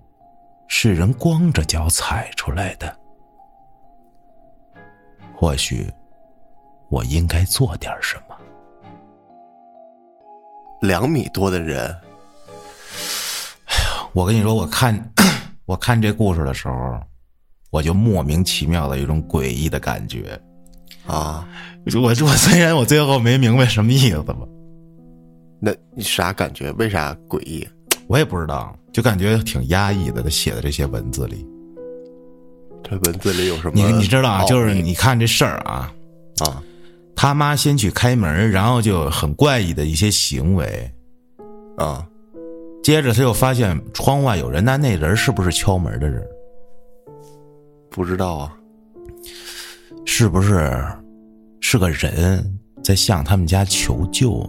[0.67, 2.97] 是人光着脚踩出来的。
[5.37, 5.89] 或许
[6.89, 8.37] 我应该做点什么。
[10.81, 11.87] 两米多的人，
[13.67, 15.13] 哎呀，我跟你说，我看
[15.65, 17.01] 我看这故事的时候，
[17.71, 20.39] 我就莫名其妙的一种诡异的感觉。
[21.07, 21.49] 啊，
[21.95, 24.37] 我我虽然我最后没明白什么意思吧，
[25.61, 26.71] 那你啥感觉？
[26.73, 27.67] 为啥诡异？
[28.09, 30.23] 我也不知道，就感觉挺压抑的。
[30.23, 31.47] 他写的这些文字里，
[32.85, 33.75] 这文字里有什么？
[33.75, 34.45] 你你知道啊？
[34.45, 35.93] 就是你看这事儿啊，
[36.41, 36.63] 啊，
[37.17, 40.93] 他妈先去开门，然后就很怪异的一些行为，
[41.79, 42.07] 啊，
[42.85, 46.25] 接着他又发现窗外有人，那那人是不是敲门的人？
[47.91, 48.53] 不知道啊。
[50.09, 50.73] 是不是
[51.61, 54.49] 是个人在向他们家求救？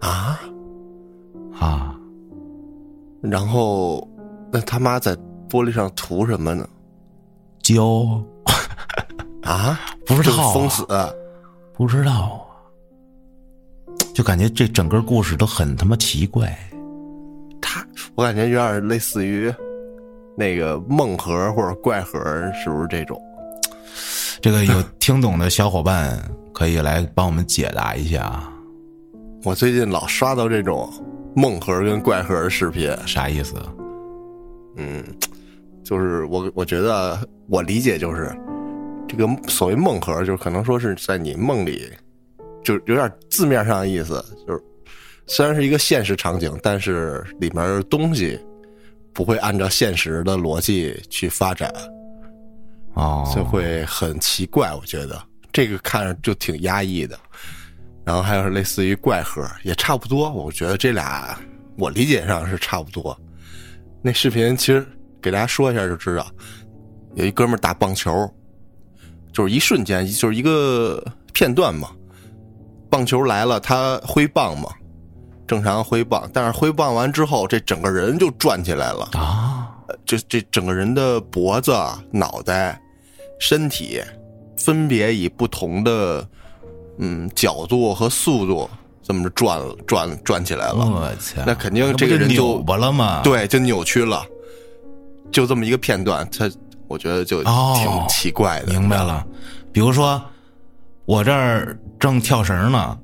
[0.00, 0.40] 啊
[1.58, 1.94] 啊！
[3.20, 4.08] 然后
[4.52, 5.14] 那他妈在
[5.48, 6.66] 玻璃上涂什么呢？
[7.62, 8.22] 胶
[9.42, 9.78] 啊？
[10.16, 10.86] 不知道封死？
[11.72, 13.94] 不知道啊！
[14.14, 16.56] 就感觉这整个故事都很他妈奇怪。
[17.60, 19.52] 他我感觉有点类似于
[20.36, 22.18] 那个梦盒或者怪盒，
[22.52, 23.20] 是不是这种？
[24.42, 26.18] 这个有听懂的小伙伴
[26.52, 28.42] 可以来帮我们解答一下。
[29.44, 30.92] 我最近老刷到这种
[31.36, 33.54] 梦盒跟怪盒的视频，啥意思？
[34.76, 35.04] 嗯，
[35.84, 37.18] 就是我我觉得
[37.48, 38.34] 我理解就是
[39.10, 41.90] 这个所谓梦核，就是可能说是在你梦里，
[42.62, 44.62] 就有点字面上的意思，就是
[45.26, 48.38] 虽然是一个现实场景，但是里面东西
[49.12, 51.72] 不会按照现实的逻辑去发展。
[52.94, 55.20] 哦，就会很奇怪，我觉得
[55.52, 57.18] 这个看着就挺压抑的。
[58.04, 60.30] 然后还有类似于怪盒，也差不多。
[60.30, 61.36] 我觉得这俩
[61.76, 63.18] 我理解上是差不多。
[64.02, 64.86] 那视频其实
[65.20, 66.26] 给大家说一下就知道，
[67.14, 68.32] 有一哥们儿打棒球，
[69.32, 71.88] 就是一瞬间，就是一个片段嘛。
[72.90, 74.68] 棒球来了，他挥棒嘛，
[75.46, 79.70] 正常挥棒，但是挥棒完之后，这整个人就转起来了啊！
[80.04, 81.72] 这这整个人的脖子、
[82.10, 82.80] 脑袋、
[83.38, 84.00] 身体，
[84.58, 86.26] 分别以不同的
[86.98, 88.68] 嗯角度和速度，
[89.04, 90.78] 这么着转转转起来了。
[90.78, 91.42] 我操！
[91.46, 93.22] 那肯定这个人就扭巴了嘛？
[93.22, 94.24] 对，就扭曲了。
[95.30, 96.50] 就这么一个片段，他
[96.90, 98.66] 我觉得就挺奇怪的。
[98.66, 99.24] 明白了，
[99.72, 100.20] 比如说
[101.04, 102.98] 我这儿正跳绳呢，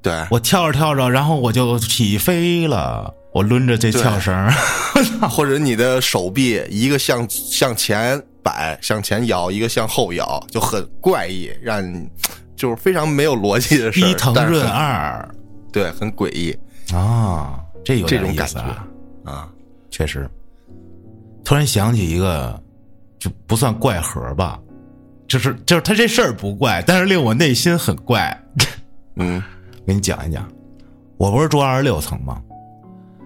[0.00, 0.26] 对。
[0.30, 4.50] 我跳着跳着，然后我就起飞了，我抡着这跳绳，
[5.28, 12.08] 或者你的手臂一个向向前摆、向前摇，一个向后摇，就很怪异，让你
[12.56, 15.28] 就是非常没有逻辑的事一疼润二，
[15.70, 16.58] 对，很诡异。
[16.94, 18.60] 啊，这有这种感觉
[19.24, 19.46] 啊，
[19.90, 20.26] 确实。
[21.44, 22.58] 突然想起一个，
[23.18, 24.60] 就不算怪盒吧，
[25.26, 28.36] 就是就是他这事儿不怪，但是令我内心很怪。
[29.16, 29.42] 嗯，
[29.86, 30.48] 给你讲一讲，
[31.16, 32.40] 我不是住二十六层吗？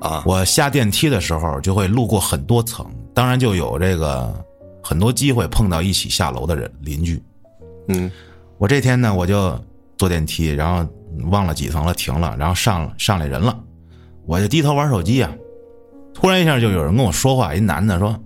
[0.01, 4.35] 啊，我下电梯的时候就会路过很多层，当然就有这个
[4.83, 7.23] 很多机会碰到一起下楼的人邻居。
[7.89, 8.11] 嗯，
[8.59, 9.57] 我这天呢，我就
[9.97, 10.85] 坐电梯，然后
[11.31, 13.57] 忘了几层了，停了，然后上上来人了，
[14.27, 15.31] 我就低头玩手机啊。
[16.15, 18.19] 突然一下就有人跟我说话，一男的说：“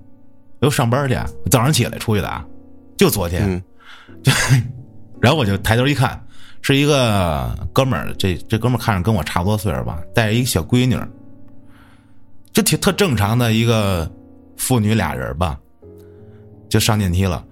[0.66, 1.14] 又上班去，
[1.48, 2.44] 早上起来出去的啊，
[2.98, 3.62] 就昨天。
[4.22, 4.33] ”就，
[5.20, 6.20] 然后我就抬头一看，
[6.61, 10.98] 是一个哥们儿，这这哥们儿看着跟我差不多岁数吧，带着一个小闺女，
[12.52, 14.11] 就挺特正常的一个
[14.57, 15.57] 父女俩人吧，
[16.68, 17.44] 就上电梯了，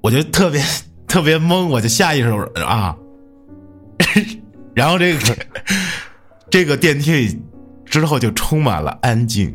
[0.00, 0.62] 我就特别
[1.08, 2.30] 特别懵，我就下意识
[2.64, 2.96] 啊，
[4.74, 5.36] 然后这个
[6.50, 7.42] 这个电梯里
[7.84, 9.52] 之后就充满了安静。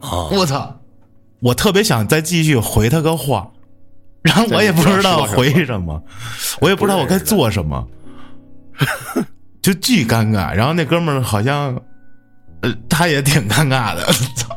[0.00, 0.30] 啊！
[0.30, 0.77] 我操！
[1.40, 3.48] 我特别想再继续回他个话，
[4.22, 6.02] 然后我也不知道回什么，
[6.60, 7.86] 我也不知道我该做什么，
[9.62, 10.52] 就巨尴尬。
[10.52, 11.80] 然后那哥们儿好像，
[12.62, 14.04] 呃，他也挺尴尬的。
[14.34, 14.56] 操！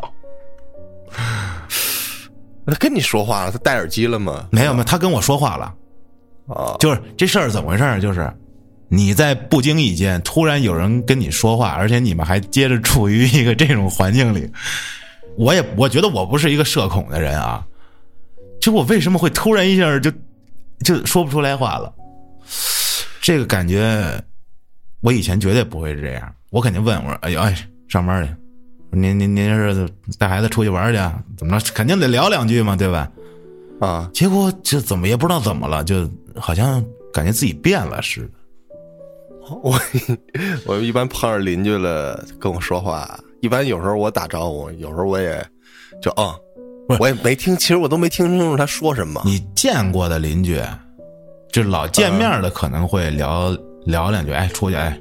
[2.66, 3.52] 他跟你说话了？
[3.52, 4.48] 他戴耳机了吗？
[4.50, 5.74] 没有没有，他跟我说话了。
[6.48, 8.02] 啊，就是这事儿怎么回事？
[8.02, 8.32] 就是
[8.88, 14.50] 你在不经意间突然有人跟你说话，而且你们还接着处于一个这种环境里。
[15.42, 17.66] 我也我觉得我不是一个社恐的人啊，
[18.62, 20.12] 就我为什么会突然一下就
[20.86, 21.92] 就说不出来话了？
[23.20, 24.24] 这个感觉
[25.02, 27.56] 我以前绝对不会这样，我肯定问我说：“哎呦哎，
[27.88, 28.32] 上班去？
[28.92, 31.00] 您您您是带孩子出去玩去？
[31.36, 31.74] 怎么着？
[31.74, 33.12] 肯定得聊两句嘛，对吧？”
[33.82, 38.34] 啊，结果这怎么也不知道怎么了，就好像感觉自己变了似的。
[39.64, 39.80] 我
[40.68, 43.20] 我一般碰上邻居了跟我说话。
[43.42, 45.44] 一般有时候我打招呼，有时候我也
[46.02, 49.22] 就嗯，我也没听，其实我都没听清楚他说什么。
[49.26, 50.62] 你见过的邻居，
[51.52, 55.00] 就老见面的可能会聊聊两句，哎，出去哎，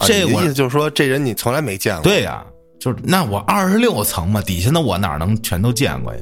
[0.00, 2.02] 这意思就是说这人你从来没见过。
[2.02, 2.44] 对呀，
[2.78, 6.20] 就是那我二十六层嘛，底下的我哪能全都见过呀？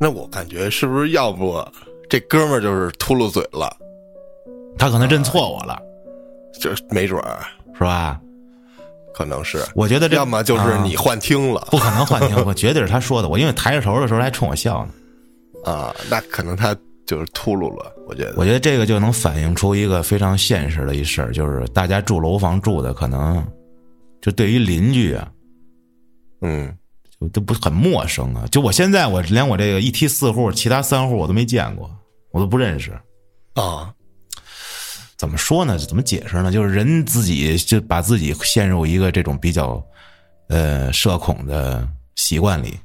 [0.00, 1.64] 那我感觉是不是要不
[2.08, 3.74] 这哥们儿就是秃噜嘴了？
[4.76, 5.80] 他可能认错我了，
[6.60, 7.38] 就没准儿
[7.74, 8.20] 是吧？
[9.14, 13.28] 可能是，我觉得这要么就是你幻听了，不可能幻听， 我绝对是他说的。
[13.28, 17.94] 我因为抬着头的时候还冲我笑呢，啊，那可能他就是秃噜了。
[18.08, 23.42] 我觉得，我觉得这个就能反映出一个非常现实的一事儿，就是大家住楼房住的可能，
[24.20, 25.30] 就对于邻居啊，
[26.42, 26.76] 嗯，
[27.20, 28.44] 就都不很陌生啊。
[28.50, 31.88] 就我现在，我连我这个一梯四户，其他三户我都没见过，
[32.32, 32.90] 我都不认识
[33.54, 33.94] 啊。
[35.16, 35.78] 怎么说呢？
[35.78, 36.50] 怎么解释呢？
[36.50, 39.82] 就是人自己就把自己陷入一个这种比较，
[40.48, 42.78] 呃，社恐的习惯里，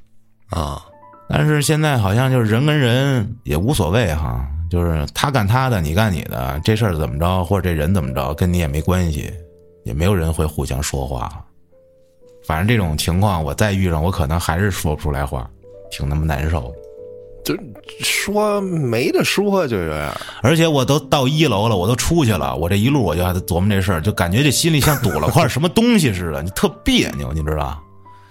[0.50, 0.80] 啊。
[1.28, 9.32] 但是现在好像就是人跟人也无所谓哈，就是他干他的，你干你的，这事儿怎么着，或者这人怎么着，跟你也没关系，
[9.84, 11.44] 也没有人会互相说话。
[12.44, 15.48] 反正这种情况，我再遇上，我可能还是说不出来话，
[15.88, 16.74] 挺他妈难受。
[17.44, 17.56] 就
[18.00, 20.14] 说没得说，就这样。
[20.42, 27.82] 而且我都到一楼了，我都出去了，我这一路我就还在琢磨这事儿，就感觉这心里像堵了块什么东西似的，你特别扭，你知道？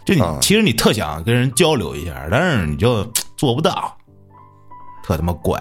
[0.06, 3.04] 就你其实你特想跟人交流一下，但是你就
[3.38, 3.96] 做不到，
[5.04, 5.58] 特他妈怪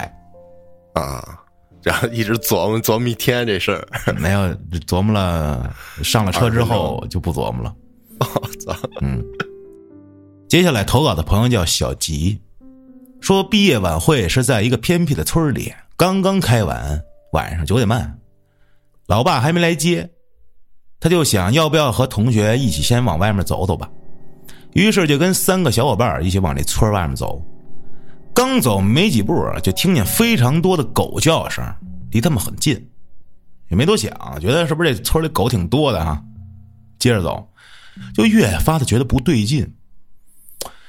[0.94, 1.22] 啊！
[1.84, 4.40] 然后一直琢磨琢磨一天这事儿， 没有
[4.86, 5.72] 琢磨了。
[6.02, 7.72] 上了车之后就不琢磨了。
[8.18, 8.76] 我操！
[9.00, 9.22] 嗯，
[10.48, 12.38] 接下来投稿的朋友叫小吉。
[13.20, 17.00] 说毕业晚会是在一个偏僻的村里，刚刚开完，
[17.32, 18.18] 晚上九点半，
[19.06, 20.08] 老爸还没来接，
[21.00, 23.90] 他就想要不要和同学一起先往外面走走吧。
[24.74, 27.42] 于是就跟三个小伙伴一起往这村外面走。
[28.34, 31.64] 刚走没几步，就听见非常多的狗叫声，
[32.12, 32.74] 离他们很近，
[33.68, 36.22] 也没多想，觉得是不是这村里狗挺多的哈。
[36.98, 37.48] 接着走，
[38.14, 39.68] 就越发的觉得不对劲。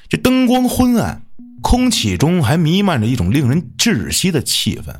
[0.07, 1.19] 这灯光昏暗，
[1.61, 4.93] 空气中还弥漫着一种令人窒息的气氛。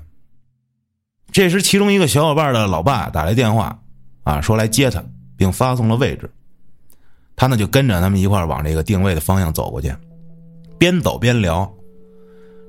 [1.32, 3.80] 这时，其中一个小伙伴的老爸打来电话，
[4.24, 5.04] 啊，说来接他，
[5.38, 6.30] 并发送了位置。
[7.36, 9.94] 他呢就跟着他们一块往这个定位的方向走过去，
[10.78, 11.72] 边走边聊。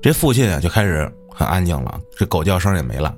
[0.01, 3.15] 这附近啊就开始很安静了，这狗叫声也没了，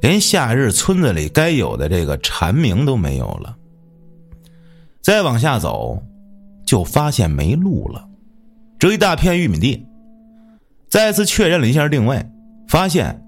[0.00, 3.56] 连夏日村子里该有的这个蝉鸣都没有了。
[5.00, 6.00] 再往下走，
[6.66, 8.08] 就发现没路了。
[8.84, 9.86] 这一大片玉米地，
[10.90, 12.22] 再次确认了一下定位，
[12.68, 13.18] 发现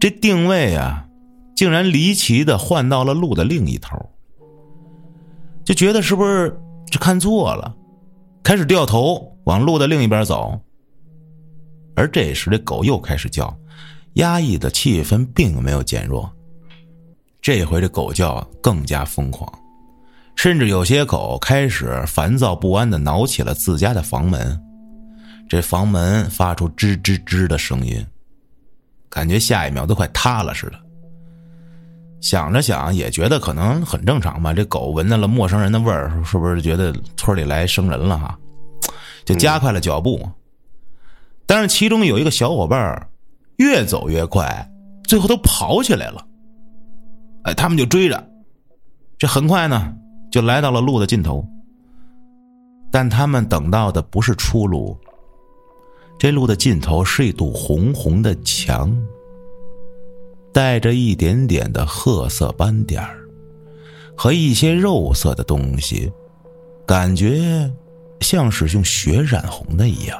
[0.00, 1.06] 这定位啊，
[1.54, 3.96] 竟然离奇的换到了路的另一头，
[5.64, 6.58] 就觉得是不是
[6.90, 7.72] 这看错了，
[8.42, 10.60] 开始掉头往路的另一边走。
[11.94, 13.56] 而这时这狗又开始叫，
[14.14, 16.28] 压抑的气氛并没有减弱，
[17.40, 19.48] 这回这狗叫更加疯狂，
[20.34, 24.60] 甚至有些狗开始烦躁不安的挠起了自家的房门。
[25.48, 28.04] 这房门发出吱吱吱的声音，
[29.08, 30.78] 感觉下一秒都快塌了似的。
[32.20, 34.52] 想着想，也觉得可能很正常吧。
[34.52, 38.36] 这狗闻到了陌生人的味儿，是不是觉得村里来生人了哈？
[39.24, 40.28] 就加快了脚步。
[41.46, 43.08] 但是其中有一个小伙伴
[43.58, 44.68] 越走越快，
[45.04, 46.26] 最后都跑起来了。
[47.44, 48.28] 哎，他们就追着，
[49.16, 49.94] 这很快呢
[50.30, 51.46] 就来到了路的尽头。
[52.90, 54.98] 但他们等到的不是出路。
[56.18, 58.96] 这路的尽头是一堵红红的墙，
[60.52, 63.18] 带着一点点的褐色斑点儿，
[64.16, 66.10] 和一些肉色的东西，
[66.86, 67.70] 感觉
[68.20, 70.18] 像是用血染红的一样。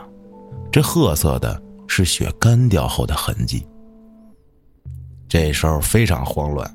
[0.71, 3.67] 这褐色的是血干掉后的痕迹。
[5.27, 6.71] 这时候非常慌乱，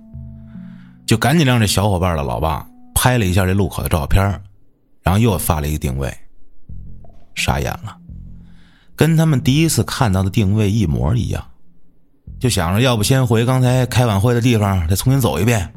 [1.05, 4.23] 就赶紧让这小伙伴的老爸拍了一下这路口的照片，
[5.03, 6.11] 然后又发了一个定位，
[7.35, 7.95] 傻眼了。
[9.01, 11.43] 跟他们第一次看到的定位一模一样，
[12.39, 15.73] 就想着要不先回刚才开晚会的地方，再重新走一遍。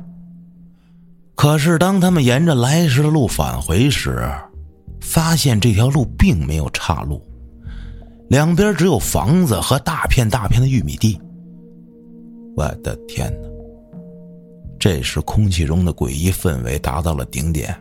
[1.35, 4.31] 可是当他们沿着来时的路返回时，
[5.01, 7.27] 发现这条路并没有岔路，
[8.29, 11.18] 两边只有房子和大片大片的玉米地。
[12.55, 13.49] 我的天哪！
[14.79, 17.75] 这时空气中的诡异氛围达到了顶点。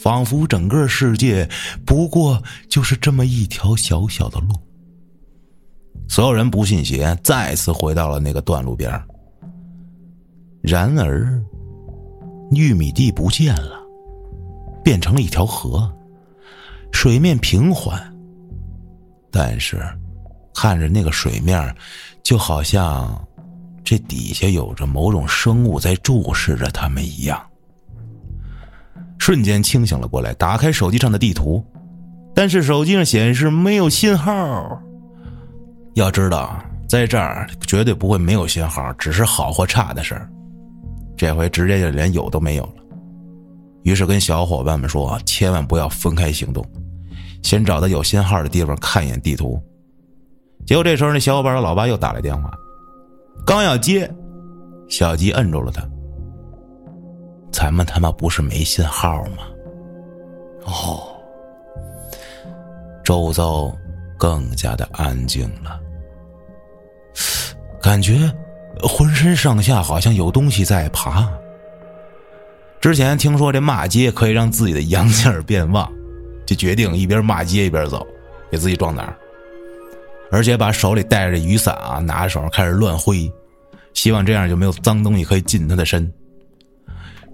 [0.00, 1.44] 仿佛整个世界
[1.84, 4.54] 不过就是这么一条小小的路。
[6.08, 8.90] 所有人不信邪，再次回到了那个断路边。
[10.62, 11.40] 然而，
[12.50, 13.78] 玉米地不见了，
[14.82, 15.90] 变成了一条河，
[16.90, 18.02] 水面平缓。
[19.30, 19.80] 但是，
[20.54, 21.74] 看着那个水面，
[22.22, 23.22] 就好像
[23.84, 27.40] 这底下有着某种生物在注视着他们一样。
[29.18, 31.62] 瞬间清醒了过来，打开手机上的地图，
[32.34, 34.82] 但是手机上显示没有信号。
[35.98, 36.56] 要知道，
[36.88, 40.30] 在这儿绝对不会没有信号，只是好或差的事儿。
[41.16, 42.74] 这回直接就连有都没有了。
[43.82, 46.64] 于是跟小伙伴们说：“千万不要分开行动，
[47.42, 49.60] 先找到有信号的地方看一眼地图。”
[50.66, 52.50] 结果这时候，那小伙伴的老爸又打来电话，
[53.44, 54.08] 刚要接，
[54.88, 55.82] 小吉摁住了他。
[57.50, 59.38] 咱们他妈不是没信号吗？
[60.64, 61.02] 哦，
[63.02, 63.72] 周遭
[64.16, 65.80] 更加的安静了，
[67.80, 68.32] 感觉
[68.82, 71.28] 浑身上下好像有东西在爬。
[72.80, 75.90] 之前听说这骂街可以让自己的阳气儿变旺，
[76.46, 78.06] 就决定一边骂街一边走，
[78.50, 79.12] 给自己壮胆
[80.30, 83.30] 而且把手里带着雨伞啊，拿着手开始乱挥，
[83.94, 86.12] 希望这样就没有脏东西可以进他的身。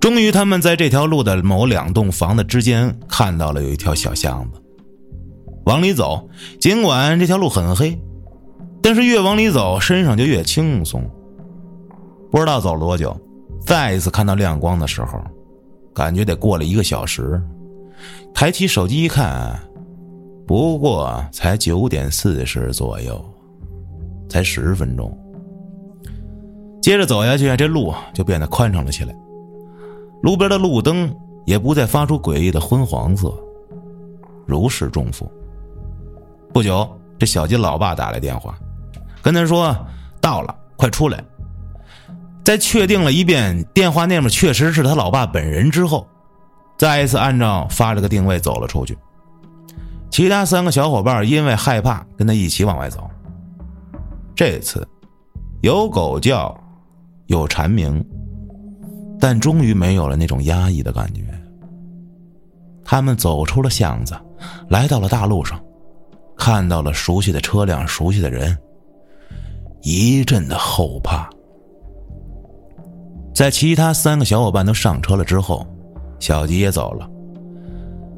[0.01, 4.61] 终于，他们在这条路的某两栋房子之间看到了有一条小巷子，
[5.65, 6.29] 往里走。
[6.61, 7.99] 尽管这条路很黑，
[8.85, 11.03] 但是越往里走，身上就越轻松。
[12.31, 13.19] 不知道走了多久，
[13.59, 15.19] 再一次看到亮光的时候，
[15.95, 17.43] 感觉得过了一个小时。
[18.35, 19.59] 抬起手机一看，
[20.47, 23.25] 不过才九点四十左右，
[24.29, 25.11] 才十分钟。
[26.83, 29.17] 接着走下去，这路就变得宽敞了起来。
[30.23, 31.11] 路边的路灯
[31.47, 33.33] 也不再发出诡异的昏黄色，
[34.45, 35.27] 如释重负。
[36.53, 36.87] 不久，
[37.19, 38.55] 这小金老爸打来电话，
[39.25, 39.77] 跟他说
[40.21, 41.25] 到了，快出来！”
[42.45, 46.07] 在确定了一遍电话那边确实是他老爸本人之后，
[46.79, 48.97] 再一次按照发了个定位走了出去。
[50.11, 53.11] 其他三个小伙伴因为害怕，跟他一起往外走。
[54.37, 54.87] 这次
[55.63, 56.55] 有狗叫，
[57.29, 58.05] 有蝉鸣，
[59.19, 61.23] 但终于没有了那种压抑的感觉。
[62.85, 64.15] 他们走出了巷子，
[64.69, 65.59] 来到了大路上，
[66.37, 68.57] 看到了熟悉的车辆、熟悉的人，
[69.85, 71.29] 一阵的后怕。
[73.35, 75.67] 在其他三个小伙伴都上车了之后，
[76.19, 77.09] 小吉也走了。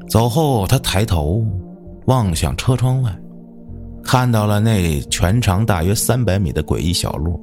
[0.09, 1.45] 走后，他抬头
[2.05, 3.13] 望向车窗外。
[4.01, 7.37] 看到了那全长大约三百米的诡异小路，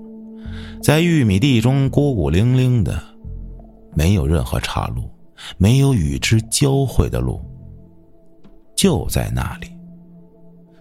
[0.82, 2.98] 在玉米地中孤孤零零的，
[3.92, 5.02] 没有任何岔路，
[5.58, 7.38] 没有与之交汇的路，
[8.74, 9.66] 就在那里，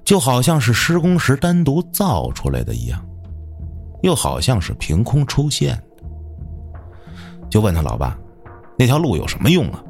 [0.05, 3.05] 就好像是施工时单独造出来的一样，
[4.03, 6.03] 又好像是凭空出现的。
[7.49, 8.17] 就问他老爸
[8.77, 9.83] ：“那条路有什么用啊？”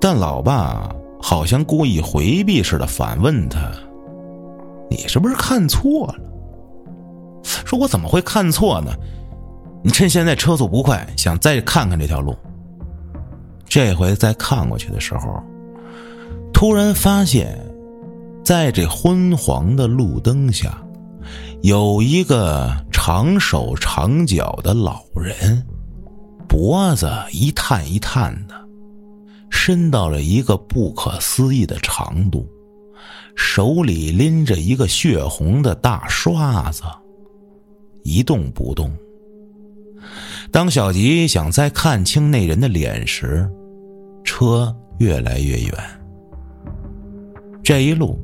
[0.00, 3.72] 但老爸好像故意回避似的反问他。
[4.90, 6.14] 你是不是看错了？
[7.42, 8.92] 说我怎么会看错呢？
[9.82, 12.36] 你趁现在车速不快，想再看看这条路。
[13.64, 15.42] 这回再看过去的时候，
[16.52, 17.58] 突然发现，
[18.44, 20.78] 在这昏黄的路灯下，
[21.62, 25.66] 有一个长手长脚的老人，
[26.46, 28.54] 脖子一探一探的，
[29.50, 32.46] 伸到了一个不可思议的长度。
[33.34, 36.82] 手里拎着一个血红的大刷子，
[38.02, 38.90] 一动不动。
[40.50, 43.50] 当小吉想再看清那人的脸时，
[44.24, 45.72] 车越来越远。
[47.62, 48.18] 这一路，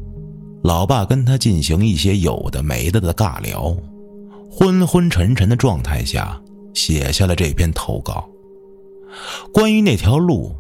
[0.63, 3.77] 老爸跟他进行一些有的没的的尬聊，
[4.51, 6.41] 昏昏沉沉的状态下，
[6.75, 8.29] 写下了这篇投稿。
[9.53, 10.55] 关于那条路，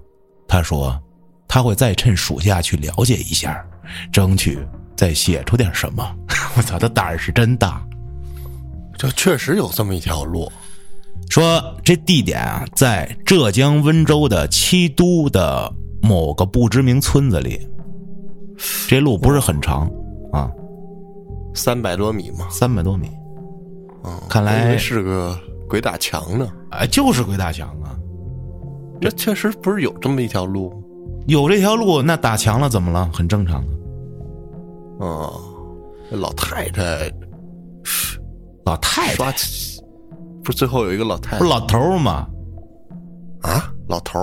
[0.48, 1.00] 他说
[1.46, 3.64] 他会再趁暑假去了解一下。
[4.11, 4.59] 争取
[4.96, 6.16] 再写出点什么！
[6.57, 7.84] 我操，他胆儿是真大。
[8.96, 10.50] 这确实有这么一条路，
[11.28, 17.61] 说这地点啊，在浙江温州的七都的某个不知名村子里。
[18.88, 19.90] 这路不是很长
[20.32, 20.50] 啊，
[21.54, 23.10] 三百多米嘛，三百多米。
[24.04, 25.38] 嗯，看来是个
[25.68, 26.48] 鬼打墙呢。
[26.70, 27.96] 哎，就是鬼打墙啊！
[29.00, 30.72] 这确实不是有这么一条路。
[31.28, 33.08] 有这条路，那打墙了怎么了？
[33.12, 33.76] 很正常的。
[34.98, 35.40] 哦，
[36.10, 37.10] 老太太，
[38.64, 39.32] 老太太，
[40.42, 42.26] 不是最后有一个老太太，不是老头吗？
[43.42, 44.18] 啊，老头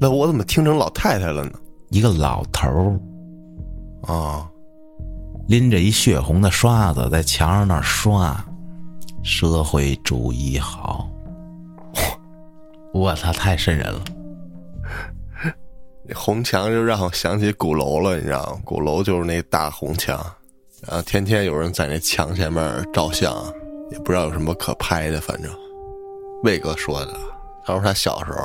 [0.00, 1.52] 那我怎么听成老太太了呢？
[1.92, 4.50] 一个老头儿啊，
[5.46, 8.42] 拎着一血红的刷子在墙上那刷，
[9.22, 11.06] 社会主义好。
[12.94, 14.00] 我操，太瘆人了。
[16.16, 18.60] 红墙就让我想起鼓楼了，你知道吗？
[18.64, 20.18] 鼓楼就是那大红墙，
[20.88, 23.34] 然后天天有人在那墙前面照相，
[23.90, 25.20] 也不知道有什么可拍的。
[25.20, 25.52] 反正
[26.42, 27.14] 魏哥说的，
[27.66, 28.38] 他说他小时候，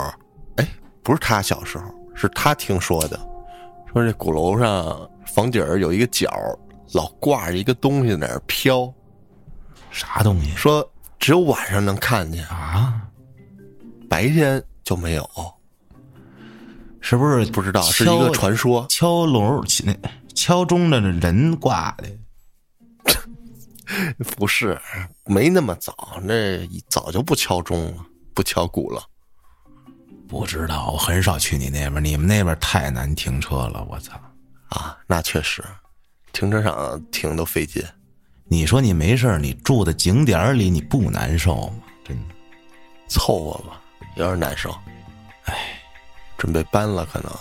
[0.57, 0.67] 哎，
[1.01, 3.19] 不是他小时候，是他听说的，
[3.97, 6.29] 说这鼓楼上房顶有一个角，
[6.93, 8.93] 老挂着一个东西在那飘，
[9.89, 10.51] 啥东西？
[10.55, 10.87] 说
[11.17, 13.01] 只有晚上能看见啊，
[14.07, 15.27] 白天就没有。
[17.01, 18.85] 是不是不知道是一个传说？
[18.89, 19.95] 敲锣那
[20.35, 23.15] 敲钟的人挂的，
[24.37, 24.79] 不是
[25.25, 29.01] 没那么早，那早就不敲钟了，不敲鼓了。
[30.27, 34.19] 不知道，我很少去你那边，你们那边太难停车了，我操！
[34.69, 35.63] 啊，那确实，
[36.33, 37.83] 停车场停都费劲。
[38.49, 41.83] 你说你没事你住的景点里，你不难受吗？
[42.03, 42.35] 真的，
[43.07, 43.81] 凑合吧，
[44.15, 44.71] 有点难受。
[45.45, 45.73] 哎。
[46.37, 47.31] 准备搬了，可能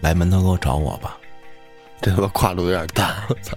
[0.00, 1.18] 来门头沟找我吧。
[2.00, 3.56] 这他妈跨度有点大，我操！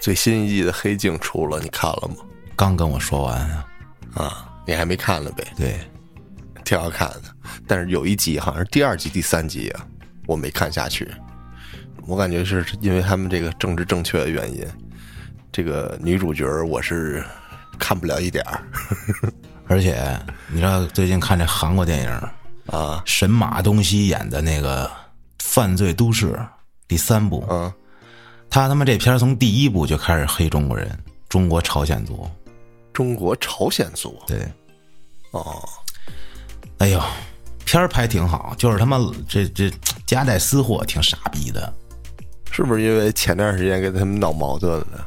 [0.00, 2.24] 最新一季的《黑镜》出了，你看了吗？
[2.56, 3.66] 刚跟我说完啊，
[4.14, 5.46] 啊，你还没看呢呗？
[5.54, 5.78] 对，
[6.64, 7.22] 挺好看的，
[7.66, 9.86] 但是有一集好像是第二集、第三集啊，
[10.26, 11.10] 我没看下去。
[12.06, 14.66] 我感觉是因为他们这个政治正确的原因，
[15.52, 17.24] 这个女主角我是
[17.78, 18.62] 看不了一点儿。
[19.68, 22.28] 而且你知道最近看这韩国电影？
[22.66, 24.86] 啊，神马东锡演的那个
[25.40, 26.32] 《犯罪都市》
[26.86, 27.72] 第三部，嗯，
[28.48, 30.96] 他他妈这片从第一部就开始黑中国人，
[31.28, 32.30] 中国朝鲜族，
[32.92, 34.46] 中国朝鲜族，对，
[35.32, 35.68] 哦，
[36.82, 37.00] 哎呦，
[37.64, 39.70] 片儿拍挺好，就是他妈这这
[40.04, 41.72] 夹带私货，挺傻逼的，
[42.50, 45.06] 是不是因为前段时间跟他们闹矛盾了？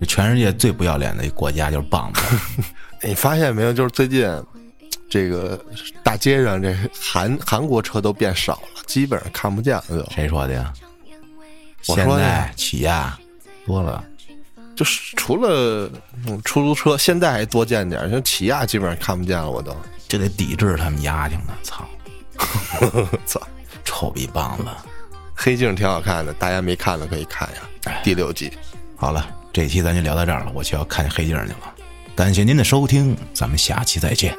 [0.00, 2.20] 这全世界最不要脸的一国家就是棒子。
[3.00, 3.72] 你发现没有？
[3.72, 4.28] 就是最近
[5.08, 5.56] 这个
[6.02, 10.04] 大街上这韩韩国车都变少了，基本上看不见了都。
[10.10, 10.72] 谁说的呀？
[11.86, 13.16] 我说的起亚
[13.64, 14.04] 多了，
[14.74, 15.88] 就是除了
[16.26, 19.76] 嗯出租车，现在还多见点儿，像起亚基本上看不见了，我都。
[20.08, 21.88] 这得抵制他们丫挺的，操，
[23.26, 23.40] 操，
[23.84, 24.64] 臭逼棒子！
[25.34, 27.54] 黑镜挺好看的，大家没看的可以看一
[27.86, 28.52] 下，第六季。
[28.96, 31.74] 好了，这期咱就聊到这儿了，我就要看黑镜去了。
[32.14, 34.36] 感谢您的收听，咱们下期再见。